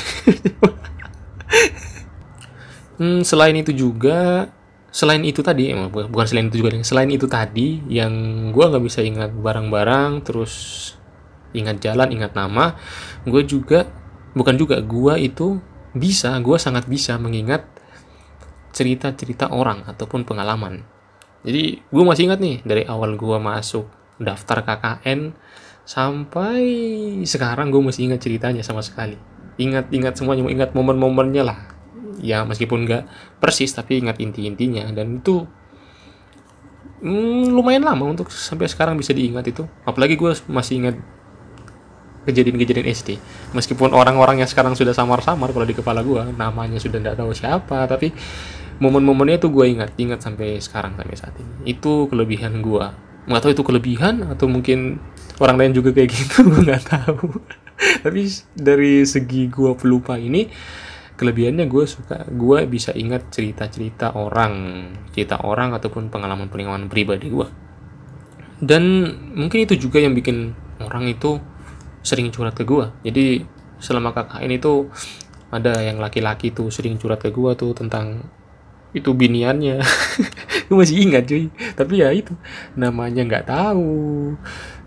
Hmm, 2.98 3.22
selain 3.22 3.54
itu 3.54 3.70
juga 3.78 4.50
selain 4.90 5.22
itu 5.22 5.46
tadi 5.46 5.70
emang 5.70 5.94
bukan 5.94 6.26
selain 6.26 6.50
itu 6.50 6.66
juga 6.66 6.74
selain 6.82 7.14
itu 7.14 7.30
tadi 7.30 7.78
yang 7.86 8.10
gue 8.50 8.66
nggak 8.66 8.82
bisa 8.82 9.06
ingat 9.06 9.30
barang-barang 9.30 10.26
terus 10.26 10.54
ingat 11.54 11.78
jalan 11.78 12.10
ingat 12.10 12.34
nama 12.34 12.74
gue 13.22 13.46
juga 13.46 13.86
bukan 14.34 14.58
juga 14.58 14.82
gue 14.82 15.14
itu 15.22 15.62
bisa 15.94 16.34
gue 16.42 16.58
sangat 16.58 16.90
bisa 16.90 17.22
mengingat 17.22 17.70
cerita-cerita 18.78 19.50
orang 19.50 19.90
ataupun 19.90 20.22
pengalaman. 20.22 20.86
Jadi 21.42 21.82
gue 21.82 22.04
masih 22.06 22.30
ingat 22.30 22.38
nih 22.38 22.62
dari 22.62 22.84
awal 22.86 23.18
gue 23.18 23.38
masuk 23.42 23.90
daftar 24.22 24.62
KKN 24.62 25.34
sampai 25.82 26.62
sekarang 27.26 27.74
gue 27.74 27.82
masih 27.82 28.14
ingat 28.14 28.22
ceritanya 28.22 28.62
sama 28.62 28.86
sekali. 28.86 29.18
Ingat-ingat 29.58 30.14
semuanya 30.22 30.46
ingat 30.46 30.78
momen-momennya 30.78 31.42
lah. 31.42 31.60
Ya 32.22 32.46
meskipun 32.46 32.86
nggak 32.86 33.04
persis 33.42 33.74
tapi 33.74 33.98
ingat 33.98 34.22
inti-intinya. 34.22 34.86
Dan 34.94 35.26
itu 35.26 35.50
hmm, 37.02 37.50
lumayan 37.50 37.82
lama 37.82 38.14
untuk 38.14 38.30
sampai 38.30 38.70
sekarang 38.70 38.94
bisa 38.94 39.10
diingat 39.18 39.50
itu. 39.50 39.66
Apalagi 39.90 40.14
gue 40.14 40.38
masih 40.46 40.86
ingat 40.86 40.96
kejadian-kejadian 42.28 42.92
SD 42.92 43.10
meskipun 43.56 43.96
orang-orang 43.96 44.44
yang 44.44 44.50
sekarang 44.52 44.76
sudah 44.76 44.92
samar-samar 44.92 45.56
kalau 45.56 45.64
di 45.64 45.72
kepala 45.72 46.04
gue 46.04 46.36
namanya 46.36 46.76
sudah 46.76 47.00
tidak 47.00 47.16
tahu 47.16 47.32
siapa 47.32 47.88
tapi 47.88 48.12
momen-momennya 48.78 49.42
itu 49.42 49.50
gue 49.50 49.66
ingat 49.68 49.94
ingat 49.98 50.20
sampai 50.22 50.62
sekarang 50.62 50.98
sampai 50.98 51.16
saat 51.18 51.36
ini. 51.38 51.74
Itu 51.78 52.08
kelebihan 52.10 52.60
gue 52.62 53.06
nggak 53.28 53.44
tahu 53.44 53.52
itu 53.52 53.64
kelebihan 53.68 54.24
atau 54.24 54.48
mungkin 54.48 55.04
orang 55.44 55.60
lain 55.60 55.76
juga 55.76 55.92
kayak 55.92 56.10
gitu 56.16 56.44
gue 56.50 56.62
nggak 56.64 56.84
tahu. 56.88 57.28
Tapi 57.78 58.22
dari 58.58 59.04
segi 59.04 59.52
gue 59.52 59.72
pelupa 59.78 60.16
ini 60.18 60.48
kelebihannya 61.18 61.66
gue 61.66 61.84
suka 61.90 62.30
gue 62.30 62.60
bisa 62.70 62.94
ingat 62.94 63.34
cerita-cerita 63.34 64.14
orang 64.14 64.86
cerita 65.12 65.42
orang 65.42 65.74
ataupun 65.74 66.14
pengalaman-pengalaman 66.14 66.88
pribadi 66.88 67.34
gue 67.34 67.48
dan 68.62 69.10
mungkin 69.34 69.66
itu 69.66 69.76
juga 69.82 69.98
yang 69.98 70.14
bikin 70.14 70.54
orang 70.78 71.10
itu 71.10 71.42
sering 72.06 72.30
curhat 72.30 72.54
ke 72.54 72.64
gue 72.64 72.86
jadi 73.02 73.44
selama 73.82 74.14
KKN 74.14 74.52
itu 74.62 74.94
ada 75.50 75.82
yang 75.82 75.98
laki-laki 75.98 76.54
tuh 76.54 76.70
sering 76.70 77.02
curhat 77.02 77.26
ke 77.26 77.34
gue 77.34 77.52
tuh 77.58 77.74
tentang 77.74 78.22
itu 79.00 79.14
biniannya. 79.14 79.78
Gue 80.68 80.76
masih 80.76 80.98
ingat 81.06 81.30
cuy. 81.30 81.48
Tapi 81.78 81.94
ya 82.02 82.10
itu 82.12 82.34
namanya 82.76 83.24
nggak 83.24 83.46
tahu. 83.48 84.36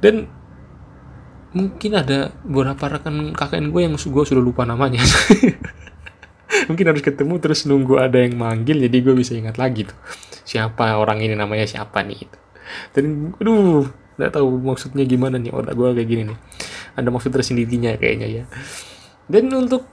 Dan 0.02 0.28
mungkin 1.50 1.90
ada 1.98 2.30
beberapa 2.46 2.98
rekan 2.98 3.34
KKN 3.34 3.74
gue 3.74 3.82
yang 3.82 3.94
gue 3.98 4.24
sudah 4.26 4.42
lupa 4.42 4.62
namanya. 4.62 5.02
Mungkin 6.70 6.86
harus 6.86 7.02
ketemu 7.02 7.38
terus 7.42 7.66
nunggu 7.66 7.98
ada 7.98 8.22
yang 8.22 8.38
manggil 8.38 8.78
jadi 8.86 8.96
gue 9.02 9.14
bisa 9.18 9.34
ingat 9.34 9.58
lagi 9.58 9.86
tuh. 9.86 9.98
Siapa 10.46 10.98
orang 10.98 11.22
ini 11.22 11.34
namanya 11.34 11.66
siapa 11.66 12.02
nih 12.06 12.26
itu 12.26 12.38
dan 12.94 13.34
aduh 13.38 13.86
nggak 14.20 14.30
tahu 14.36 14.48
maksudnya 14.60 15.04
gimana 15.08 15.40
nih 15.40 15.52
otak 15.54 15.74
gue 15.74 15.88
kayak 15.96 16.08
gini 16.08 16.22
nih. 16.30 16.38
Ada 16.98 17.08
maksud 17.08 17.30
tersendirinya 17.32 17.96
kayaknya 17.96 18.28
ya. 18.28 18.44
Dan 19.30 19.48
untuk 19.54 19.86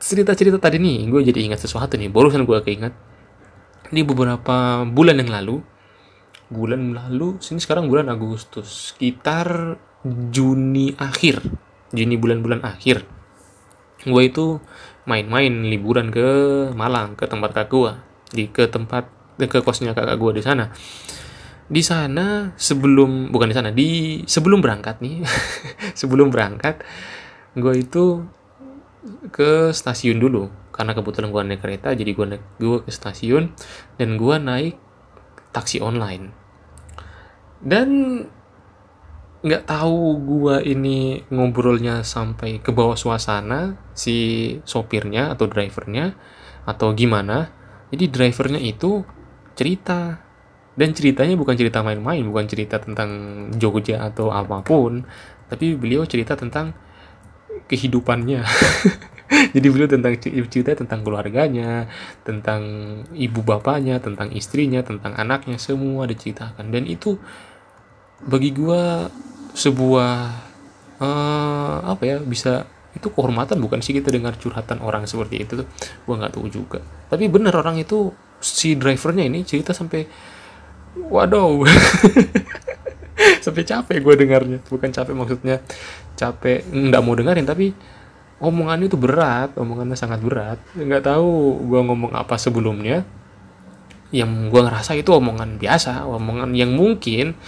cerita-cerita 0.00 0.58
tadi 0.58 0.80
nih 0.80 1.06
gue 1.06 1.20
jadi 1.22 1.38
ingat 1.46 1.62
sesuatu 1.62 1.94
nih. 1.94 2.10
Barusan 2.10 2.42
gue 2.48 2.58
keinget 2.66 2.94
ini 3.90 4.06
beberapa 4.06 4.86
bulan 4.86 5.18
yang 5.18 5.30
lalu. 5.30 5.56
Bulan 6.50 6.94
lalu 6.98 7.38
sini 7.38 7.62
sekarang 7.62 7.86
bulan 7.86 8.10
Agustus. 8.10 8.94
Sekitar 8.94 9.78
Juni 10.06 10.94
akhir. 10.96 11.42
Juni 11.94 12.16
bulan-bulan 12.16 12.62
akhir. 12.62 13.06
Gue 14.06 14.32
itu 14.32 14.58
main-main 15.04 15.52
liburan 15.68 16.08
ke 16.08 16.26
Malang 16.72 17.18
ke 17.18 17.28
tempat 17.28 17.52
kakak 17.52 17.68
gue 17.68 17.92
di 18.30 18.44
ke 18.48 18.70
tempat 18.70 19.10
ke 19.36 19.58
kosnya 19.60 19.92
kakak 19.92 20.16
gue 20.16 20.40
di 20.40 20.42
sana. 20.42 20.72
Di 21.70 21.82
sana 21.84 22.56
sebelum 22.58 23.30
bukan 23.30 23.50
di 23.50 23.56
sana 23.56 23.70
di 23.70 23.88
sebelum 24.24 24.62
berangkat 24.64 24.98
nih. 25.04 25.22
Sebelum 26.00 26.32
berangkat 26.32 26.80
gue 27.58 27.74
itu 27.76 28.24
ke 29.34 29.74
stasiun 29.74 30.16
dulu 30.16 30.59
karena 30.80 30.96
kebetulan 30.96 31.28
gue 31.28 31.42
naik 31.44 31.60
kereta 31.60 31.92
jadi 31.92 32.10
gue 32.16 32.26
naik 32.32 32.44
gue 32.56 32.78
ke 32.88 32.90
stasiun 32.90 33.52
dan 34.00 34.16
gue 34.16 34.36
naik 34.40 34.80
taksi 35.52 35.84
online. 35.84 36.32
Dan 37.60 37.88
nggak 39.40 39.68
tahu 39.68 40.20
gua 40.20 40.60
ini 40.60 41.24
ngobrolnya 41.32 42.04
sampai 42.04 42.60
ke 42.60 42.76
bawah 42.76 42.92
suasana 42.92 43.76
si 43.96 44.56
sopirnya 44.68 45.32
atau 45.32 45.44
drivernya 45.44 46.16
atau 46.64 46.96
gimana. 46.96 47.52
Jadi 47.92 48.08
drivernya 48.08 48.60
itu 48.62 49.04
cerita. 49.52 50.24
Dan 50.70 50.96
ceritanya 50.96 51.36
bukan 51.36 51.58
cerita 51.60 51.84
main-main 51.84 52.24
bukan 52.24 52.48
cerita 52.48 52.80
tentang 52.80 53.10
Jogja 53.60 54.00
atau 54.00 54.32
apa 54.32 54.64
pun 54.64 55.04
tapi 55.50 55.74
beliau 55.74 56.06
cerita 56.06 56.38
tentang 56.38 56.72
kehidupannya 57.66 58.40
jadi 59.54 59.66
beliau 59.70 59.86
tentang 59.86 60.18
cerita 60.20 60.74
tentang 60.74 61.06
keluarganya 61.06 61.86
tentang 62.26 62.62
ibu 63.14 63.40
bapaknya 63.46 64.02
tentang 64.02 64.34
istrinya 64.34 64.82
tentang 64.82 65.14
anaknya 65.14 65.56
semua 65.56 66.10
diceritakan. 66.10 66.70
Dan 66.70 66.90
itu 66.90 67.14
bagi 68.26 68.50
gue 68.52 69.06
sebuah 69.54 70.12
uh, 71.00 71.76
apa 71.86 72.02
ya 72.04 72.16
bisa 72.20 72.66
itu 72.90 73.06
kehormatan 73.06 73.62
bukan 73.62 73.78
sih 73.78 73.94
kita 73.94 74.10
dengar 74.10 74.34
curhatan 74.34 74.82
orang 74.82 75.06
seperti 75.06 75.46
itu 75.46 75.62
tuh? 75.62 75.68
Gue 76.06 76.14
nggak 76.18 76.34
tahu 76.34 76.50
juga. 76.50 76.82
Tapi 77.06 77.30
bener 77.30 77.54
orang 77.54 77.78
itu 77.78 78.10
si 78.42 78.74
drivernya 78.74 79.30
ini 79.30 79.46
cerita 79.46 79.70
sampai 79.70 80.06
waduh. 81.06 81.62
Sampai 83.44 83.68
capek 83.68 84.00
gue 84.00 84.14
dengarnya. 84.16 84.58
Bukan 84.64 84.90
capek 84.92 85.12
maksudnya 85.12 85.60
capek 86.16 86.64
nggak 86.72 87.02
mau 87.04 87.12
dengerin 87.12 87.44
tapi 87.44 87.72
omongannya 88.40 88.88
itu 88.88 88.96
berat 88.96 89.54
omongannya 89.54 89.94
sangat 89.94 90.24
berat. 90.24 90.58
Nggak 90.74 91.06
tahu 91.06 91.60
gue 91.68 91.80
ngomong 91.84 92.12
apa 92.16 92.40
sebelumnya. 92.40 93.04
Yang 94.10 94.50
gue 94.50 94.60
ngerasa 94.66 94.98
itu 94.98 95.14
omongan 95.14 95.60
biasa 95.62 96.02
omongan 96.08 96.50
yang 96.56 96.74
mungkin 96.74 97.38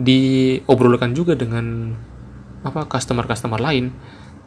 diobrolkan 0.00 1.14
juga 1.14 1.38
dengan 1.38 1.94
apa 2.66 2.88
customer-customer 2.90 3.60
lain. 3.62 3.94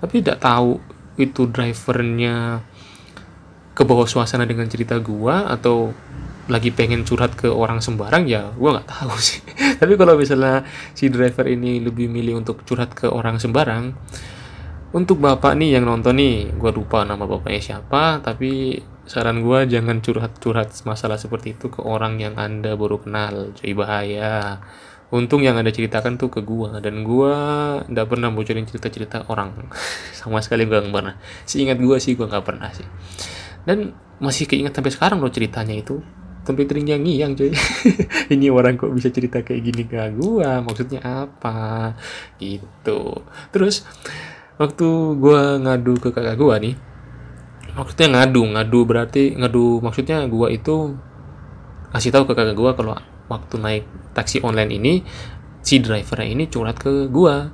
Tapi 0.02 0.20
tidak 0.20 0.42
tahu 0.44 0.82
itu 1.20 1.48
drivernya 1.48 2.66
ke 3.72 3.84
bawah 3.88 4.08
suasana 4.08 4.44
dengan 4.44 4.68
cerita 4.68 5.00
gua 5.00 5.48
atau 5.48 5.96
lagi 6.52 6.74
pengen 6.74 7.08
curhat 7.08 7.38
ke 7.40 7.48
orang 7.48 7.80
sembarang 7.80 8.28
ya 8.28 8.52
gua 8.60 8.80
nggak 8.80 8.90
tahu 8.90 9.14
sih. 9.22 9.40
Tapi 9.82 9.94
kalau 9.96 10.20
misalnya 10.20 10.68
si 10.98 11.08
driver 11.08 11.48
ini 11.48 11.80
lebih 11.80 12.12
milih 12.12 12.44
untuk 12.44 12.64
curhat 12.68 12.92
ke 12.92 13.08
orang 13.08 13.40
sembarang 13.40 13.96
untuk 14.92 15.24
bapak 15.24 15.56
nih 15.56 15.80
yang 15.80 15.88
nonton 15.88 16.20
nih 16.20 16.52
gua 16.60 16.76
lupa 16.76 17.08
nama 17.08 17.24
bapaknya 17.24 17.62
siapa 17.64 18.20
tapi 18.20 18.84
saran 19.08 19.40
gua 19.44 19.64
jangan 19.64 20.04
curhat-curhat 20.04 20.72
masalah 20.84 21.16
seperti 21.16 21.56
itu 21.56 21.72
ke 21.72 21.84
orang 21.84 22.20
yang 22.20 22.36
anda 22.40 22.76
baru 22.80 23.02
kenal 23.02 23.56
cuy 23.56 23.76
bahaya. 23.76 24.64
Untung 25.12 25.44
yang 25.44 25.60
ada 25.60 25.68
ceritakan 25.68 26.16
tuh 26.16 26.32
ke 26.32 26.40
gua 26.40 26.80
dan 26.80 27.04
gua 27.04 27.36
nggak 27.84 28.08
pernah 28.08 28.32
bocorin 28.32 28.64
cerita-cerita 28.64 29.28
orang. 29.28 29.68
Sama 30.20 30.40
sekali 30.40 30.64
gua 30.64 30.80
nggak 30.80 30.96
pernah. 30.96 31.16
Ingat 31.52 31.78
gua 31.84 31.98
sih 32.00 32.16
gua 32.16 32.32
nggak 32.32 32.46
pernah 32.48 32.72
sih. 32.72 32.88
Dan 33.68 33.92
masih 34.24 34.48
keinget 34.48 34.72
sampai 34.72 34.94
sekarang 34.96 35.20
loh 35.20 35.28
ceritanya 35.28 35.76
itu. 35.76 36.00
Sampai 36.48 36.64
teringyang 36.64 37.04
yang 37.04 37.36
cuy. 37.36 37.52
Ini 38.34 38.48
orang 38.48 38.80
kok 38.80 38.96
bisa 38.96 39.12
cerita 39.12 39.44
kayak 39.44 39.62
gini 39.62 39.84
ke 39.84 40.00
gua? 40.16 40.64
Maksudnya 40.64 41.04
apa? 41.04 41.92
Gitu. 42.40 43.28
Terus 43.52 43.84
waktu 44.62 44.88
gua 45.18 45.58
ngadu 45.58 45.98
ke 45.98 46.14
kakak 46.14 46.38
gua 46.38 46.62
nih 46.62 46.78
maksudnya 47.74 48.08
ngadu 48.22 48.42
ngadu 48.54 48.80
berarti 48.86 49.34
ngadu 49.34 49.82
maksudnya 49.82 50.22
gua 50.30 50.54
itu 50.54 50.94
kasih 51.90 52.14
tahu 52.14 52.30
ke 52.30 52.34
kakak 52.38 52.54
gua 52.54 52.78
kalau 52.78 52.94
waktu 53.26 53.56
naik 53.58 53.84
taksi 54.14 54.46
online 54.46 54.72
ini 54.78 54.94
si 55.66 55.82
drivernya 55.82 56.30
ini 56.30 56.46
curhat 56.46 56.78
ke 56.78 57.10
gua. 57.10 57.50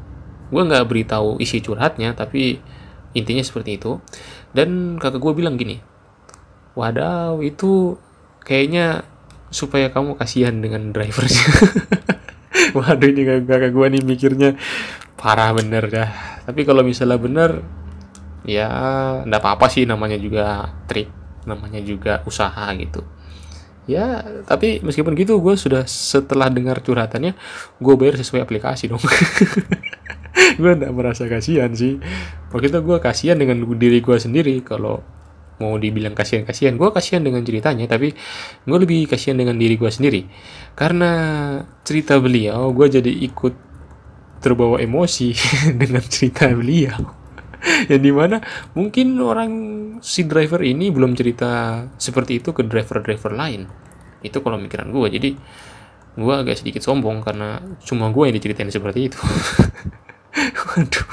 Gua 0.47 0.63
nggak 0.63 0.87
beritahu 0.87 1.43
isi 1.43 1.59
curhatnya 1.59 2.15
tapi 2.15 2.55
intinya 3.11 3.43
seperti 3.43 3.77
itu. 3.77 3.99
Dan 4.55 4.95
kakak 4.95 5.19
gua 5.19 5.35
bilang 5.35 5.59
gini 5.59 5.83
wadaw 6.77 7.41
itu 7.41 7.97
kayaknya 8.45 9.01
supaya 9.49 9.89
kamu 9.89 10.13
kasihan 10.13 10.53
dengan 10.61 10.93
drivernya. 10.93 11.45
Waduh 12.77 13.09
ini 13.09 13.21
kakak 13.25 13.73
gue 13.73 13.87
nih 13.97 14.03
mikirnya 14.05 14.49
parah 15.17 15.51
bener 15.51 15.89
dah. 15.89 16.09
Tapi 16.45 16.63
kalau 16.63 16.85
misalnya 16.85 17.17
bener 17.17 17.51
ya 18.47 18.69
ndak 19.27 19.43
apa-apa 19.43 19.67
sih 19.67 19.83
namanya 19.83 20.15
juga 20.15 20.71
trik 20.87 21.11
namanya 21.43 21.81
juga 21.83 22.21
usaha 22.23 22.69
gitu. 22.77 23.03
Ya 23.89 24.23
tapi 24.45 24.83
meskipun 24.85 25.17
gitu 25.17 25.39
gue 25.41 25.55
sudah 25.57 25.83
setelah 25.87 26.47
dengar 26.47 26.79
curhatannya 26.79 27.33
gue 27.81 27.93
bayar 27.97 28.15
sesuai 28.21 28.45
aplikasi 28.45 28.87
dong. 28.87 29.01
Gue 30.61 30.73
nggak 30.73 30.93
merasa 30.93 31.25
kasihan 31.25 31.73
sih. 31.73 31.97
Waktu 32.53 32.69
itu 32.69 32.79
gue 32.85 32.97
kasihan 33.01 33.35
dengan 33.35 33.61
diri 33.77 33.99
gue 33.99 34.17
sendiri. 34.17 34.61
Kalau 34.61 35.01
mau 35.57 35.73
dibilang 35.81 36.13
kasihan 36.13 36.45
kasihan 36.45 36.77
gue 36.77 36.85
kasihan 36.93 37.25
dengan 37.25 37.41
ceritanya 37.41 37.89
tapi 37.89 38.13
gue 38.69 38.77
lebih 38.77 39.09
kasihan 39.09 39.37
dengan 39.37 39.57
diri 39.57 39.75
gue 39.75 39.89
sendiri. 39.89 40.29
Karena 40.77 41.11
cerita 41.81 42.21
beliau 42.21 42.69
gue 42.71 42.87
jadi 43.01 43.09
ikut 43.09 43.66
terbawa 44.41 44.77
emosi 44.81 45.33
dengan 45.81 46.03
cerita 46.05 46.49
beliau. 46.51 47.27
Yang 47.89 48.01
di 48.01 48.11
mana 48.13 48.37
mungkin 48.77 49.17
orang 49.17 49.51
si 49.99 50.29
driver 50.29 50.61
ini 50.61 50.93
belum 50.93 51.17
cerita 51.17 51.83
seperti 51.97 52.39
itu 52.39 52.53
ke 52.53 52.61
driver-driver 52.63 53.33
lain. 53.33 53.65
Itu 54.21 54.45
kalau 54.45 54.61
mikiran 54.61 54.93
gue 54.93 55.07
jadi 55.09 55.29
gue 56.17 56.33
agak 56.33 56.57
sedikit 56.57 56.81
sombong 56.81 57.21
karena 57.21 57.61
cuma 57.85 58.09
gue 58.09 58.29
yang 58.29 58.35
diceritain 58.37 58.69
seperti 58.69 59.09
itu. 59.09 59.19
Waduh. 60.73 61.09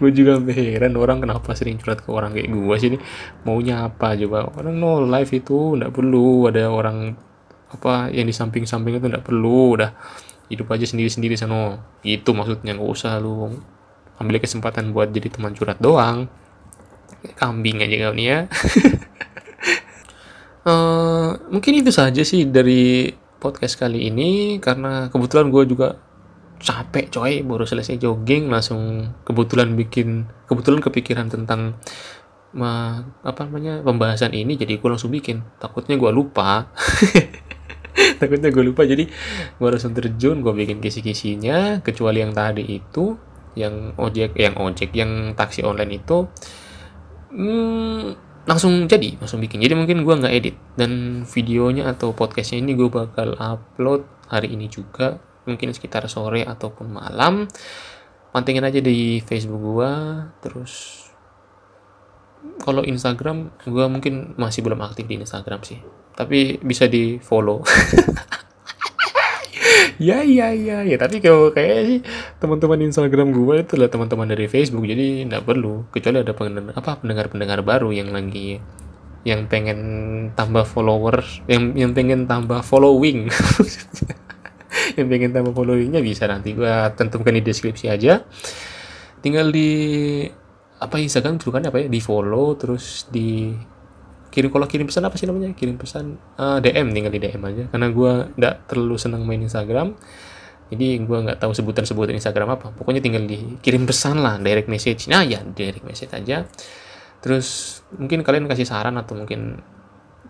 Gue 0.00 0.10
juga 0.12 0.40
heran 0.56 0.96
orang 0.96 1.20
kenapa 1.20 1.52
sering 1.52 1.76
curhat 1.76 2.00
ke 2.00 2.08
orang 2.08 2.32
kayak 2.32 2.48
gue 2.48 2.76
sih 2.80 2.88
ini. 2.96 2.98
Maunya 3.44 3.84
apa? 3.84 4.16
Coba 4.16 4.48
orang 4.56 4.76
no 4.80 5.04
life 5.04 5.32
itu 5.36 5.76
nggak 5.76 5.92
perlu. 5.92 6.48
Ada 6.48 6.72
orang 6.72 7.12
apa 7.66 8.08
yang 8.12 8.24
di 8.24 8.32
samping-samping 8.32 8.96
itu 8.96 9.06
nggak 9.12 9.24
perlu. 9.24 9.76
Udah 9.76 9.92
hidup 10.46 10.70
aja 10.70 10.86
sendiri-sendiri 10.86 11.34
sana 11.34 11.82
itu 12.06 12.30
maksudnya 12.30 12.78
nggak 12.78 12.90
usah 12.90 13.18
lu 13.18 13.50
ambil 14.16 14.40
kesempatan 14.40 14.94
buat 14.94 15.12
jadi 15.12 15.28
teman 15.28 15.52
curhat 15.52 15.78
doang. 15.82 16.30
Kambing 17.36 17.82
aja 17.82 18.08
kau 18.08 18.14
nih 18.14 18.26
ya. 18.26 18.38
Uh, 20.62 21.30
mungkin 21.52 21.82
itu 21.82 21.90
saja 21.90 22.22
sih 22.22 22.46
dari 22.46 23.10
podcast 23.42 23.76
kali 23.76 24.08
ini 24.08 24.62
karena 24.62 25.10
kebetulan 25.10 25.50
gue 25.50 25.62
juga 25.68 25.98
capek 26.62 27.12
coy. 27.12 27.34
Baru 27.42 27.66
selesai 27.66 27.98
jogging 27.98 28.48
langsung 28.48 29.12
kebetulan 29.26 29.74
bikin 29.74 30.30
kebetulan 30.46 30.80
kepikiran 30.80 31.26
tentang 31.28 31.76
ma, 32.56 33.02
apa 33.20 33.44
namanya 33.44 33.82
pembahasan 33.84 34.32
ini 34.32 34.56
jadi 34.56 34.78
gue 34.78 34.88
langsung 34.88 35.12
bikin. 35.12 35.44
Takutnya 35.60 35.98
gue 35.98 36.10
lupa 36.14 36.70
takutnya 38.20 38.52
gue 38.52 38.64
lupa. 38.64 38.84
Jadi 38.84 39.08
gue 39.56 39.68
langsung 39.68 39.96
terjun 39.96 40.44
gue 40.44 40.52
bikin 40.52 40.78
kisi-kisinya. 40.78 41.80
Kecuali 41.80 42.22
yang 42.22 42.32
tadi 42.36 42.64
itu 42.64 43.16
yang 43.56 43.96
ojek 43.96 44.36
yang 44.36 44.54
ojek 44.60 44.92
yang 44.92 45.32
taksi 45.32 45.64
online 45.64 45.96
itu 45.96 46.28
hmm, 47.32 48.04
langsung 48.44 48.84
jadi 48.86 49.16
langsung 49.16 49.40
bikin. 49.40 49.64
Jadi 49.64 49.74
mungkin 49.74 50.04
gue 50.04 50.14
nggak 50.14 50.34
edit. 50.34 50.56
Dan 50.76 51.22
videonya 51.24 51.88
atau 51.90 52.12
podcastnya 52.12 52.60
ini 52.60 52.76
gue 52.76 52.88
bakal 52.92 53.34
upload 53.40 54.04
hari 54.28 54.52
ini 54.54 54.68
juga. 54.68 55.18
Mungkin 55.46 55.70
sekitar 55.72 56.04
sore 56.10 56.42
ataupun 56.42 56.90
malam. 56.90 57.46
Pantengin 58.34 58.66
aja 58.66 58.82
di 58.82 59.22
Facebook 59.24 59.62
gua. 59.62 60.26
Terus 60.42 61.06
kalau 62.60 62.82
Instagram 62.84 63.54
gua 63.64 63.86
mungkin 63.88 64.34
masih 64.36 64.60
belum 64.66 64.82
aktif 64.84 65.06
di 65.08 65.16
Instagram 65.22 65.62
sih 65.64 65.80
tapi 66.16 66.58
bisa 66.64 66.88
di 66.88 67.20
follow. 67.20 67.62
Ya 69.96 70.20
ya 70.20 70.52
ya 70.52 70.84
ya. 70.84 70.96
Tapi 71.00 71.24
kalau 71.24 71.56
kayak 71.56 71.78
sih 71.88 71.98
teman-teman 72.36 72.84
Instagram 72.84 73.32
gua 73.32 73.64
itu 73.64 73.80
adalah 73.80 73.88
teman-teman 73.88 74.28
dari 74.28 74.44
Facebook 74.44 74.84
jadi 74.84 75.24
nggak 75.24 75.44
perlu. 75.48 75.88
Kecuali 75.88 76.20
ada 76.20 76.36
pendengar 76.36 76.76
apa 76.76 77.00
pendengar-pendengar 77.00 77.64
baru 77.64 77.88
yang 77.96 78.12
lagi 78.12 78.60
yang 79.24 79.48
pengen 79.48 79.80
tambah 80.36 80.68
followers 80.68 81.40
yang 81.48 81.72
yang 81.72 81.96
pengen 81.96 82.28
tambah 82.28 82.60
following. 82.60 83.28
Yang 84.76 85.08
pengen 85.08 85.30
tambah 85.32 85.56
followingnya 85.56 86.04
bisa 86.04 86.28
nanti 86.28 86.52
gue 86.52 86.68
tentukan 87.00 87.32
di 87.32 87.40
deskripsi 87.40 87.88
aja. 87.88 88.20
Tinggal 89.24 89.48
di 89.48 89.72
apa 90.76 91.00
Instagram 91.00 91.40
kan 91.40 91.64
apa 91.64 91.80
ya 91.80 91.88
di 91.88 91.96
follow 91.96 92.52
terus 92.60 93.08
di 93.08 93.56
kirim 94.36 94.52
kalau 94.52 94.68
kirim 94.68 94.84
pesan 94.84 95.08
apa 95.08 95.16
sih 95.16 95.24
namanya? 95.24 95.56
Kirim 95.56 95.80
pesan 95.80 96.20
uh, 96.36 96.60
eh, 96.60 96.68
DM 96.68 96.92
tinggal 96.92 97.08
di 97.08 97.20
DM 97.24 97.40
aja. 97.40 97.64
Karena 97.72 97.88
gue 97.88 98.12
nggak 98.36 98.54
terlalu 98.68 98.96
senang 99.00 99.24
main 99.24 99.40
Instagram. 99.40 99.96
Jadi 100.68 101.00
gue 101.00 101.18
nggak 101.24 101.40
tahu 101.40 101.56
sebutan-sebutan 101.56 102.12
Instagram 102.20 102.60
apa. 102.60 102.68
Pokoknya 102.76 103.00
tinggal 103.00 103.24
dikirim 103.24 103.88
pesan 103.88 104.20
lah 104.20 104.36
direct 104.36 104.68
message. 104.68 105.08
Nah 105.08 105.24
ya 105.24 105.40
direct 105.40 105.88
message 105.88 106.12
aja. 106.12 106.44
Terus 107.24 107.80
mungkin 107.96 108.20
kalian 108.20 108.44
kasih 108.44 108.68
saran 108.68 109.00
atau 109.00 109.16
mungkin 109.16 109.56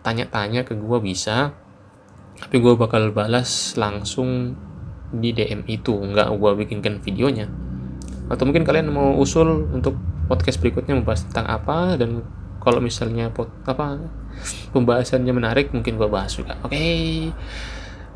tanya-tanya 0.07 0.62
ke 0.62 0.79
gue 0.79 0.99
bisa. 1.03 1.51
Tapi 2.38 2.62
gue 2.62 2.79
bakal 2.79 3.11
balas 3.11 3.75
langsung 3.75 4.55
di 5.11 5.35
DM 5.35 5.66
itu. 5.66 5.99
Nggak 5.99 6.31
gue 6.31 6.51
bikinkan 6.62 7.03
videonya. 7.03 7.51
Atau 8.31 8.47
mungkin 8.47 8.62
kalian 8.62 8.87
mau 8.87 9.19
usul 9.19 9.66
untuk 9.75 9.99
podcast 10.31 10.62
berikutnya 10.62 10.95
membahas 10.95 11.27
tentang 11.27 11.51
apa 11.51 11.99
dan 11.99 12.23
kalau 12.67 12.83
misalnya 12.83 13.31
pot, 13.31 13.47
apa 13.63 14.03
pembahasannya 14.75 15.31
menarik 15.31 15.71
mungkin 15.71 15.95
gue 15.95 16.11
bahas 16.11 16.35
juga. 16.35 16.59
Oke. 16.67 16.75
Okay. 16.75 17.07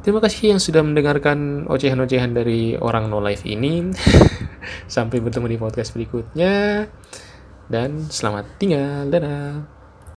terima 0.02 0.18
kasih 0.18 0.56
yang 0.56 0.60
sudah 0.60 0.82
mendengarkan 0.82 1.70
ocehan-ocehan 1.70 2.34
dari 2.34 2.74
orang 2.74 3.06
no 3.06 3.22
life 3.22 3.46
ini. 3.46 3.94
Sampai 4.90 5.22
bertemu 5.22 5.46
di 5.54 5.58
podcast 5.62 5.94
berikutnya. 5.94 6.82
Dan 7.70 8.10
selamat 8.10 8.58
tinggal. 8.58 9.06
Dadah 9.06 9.79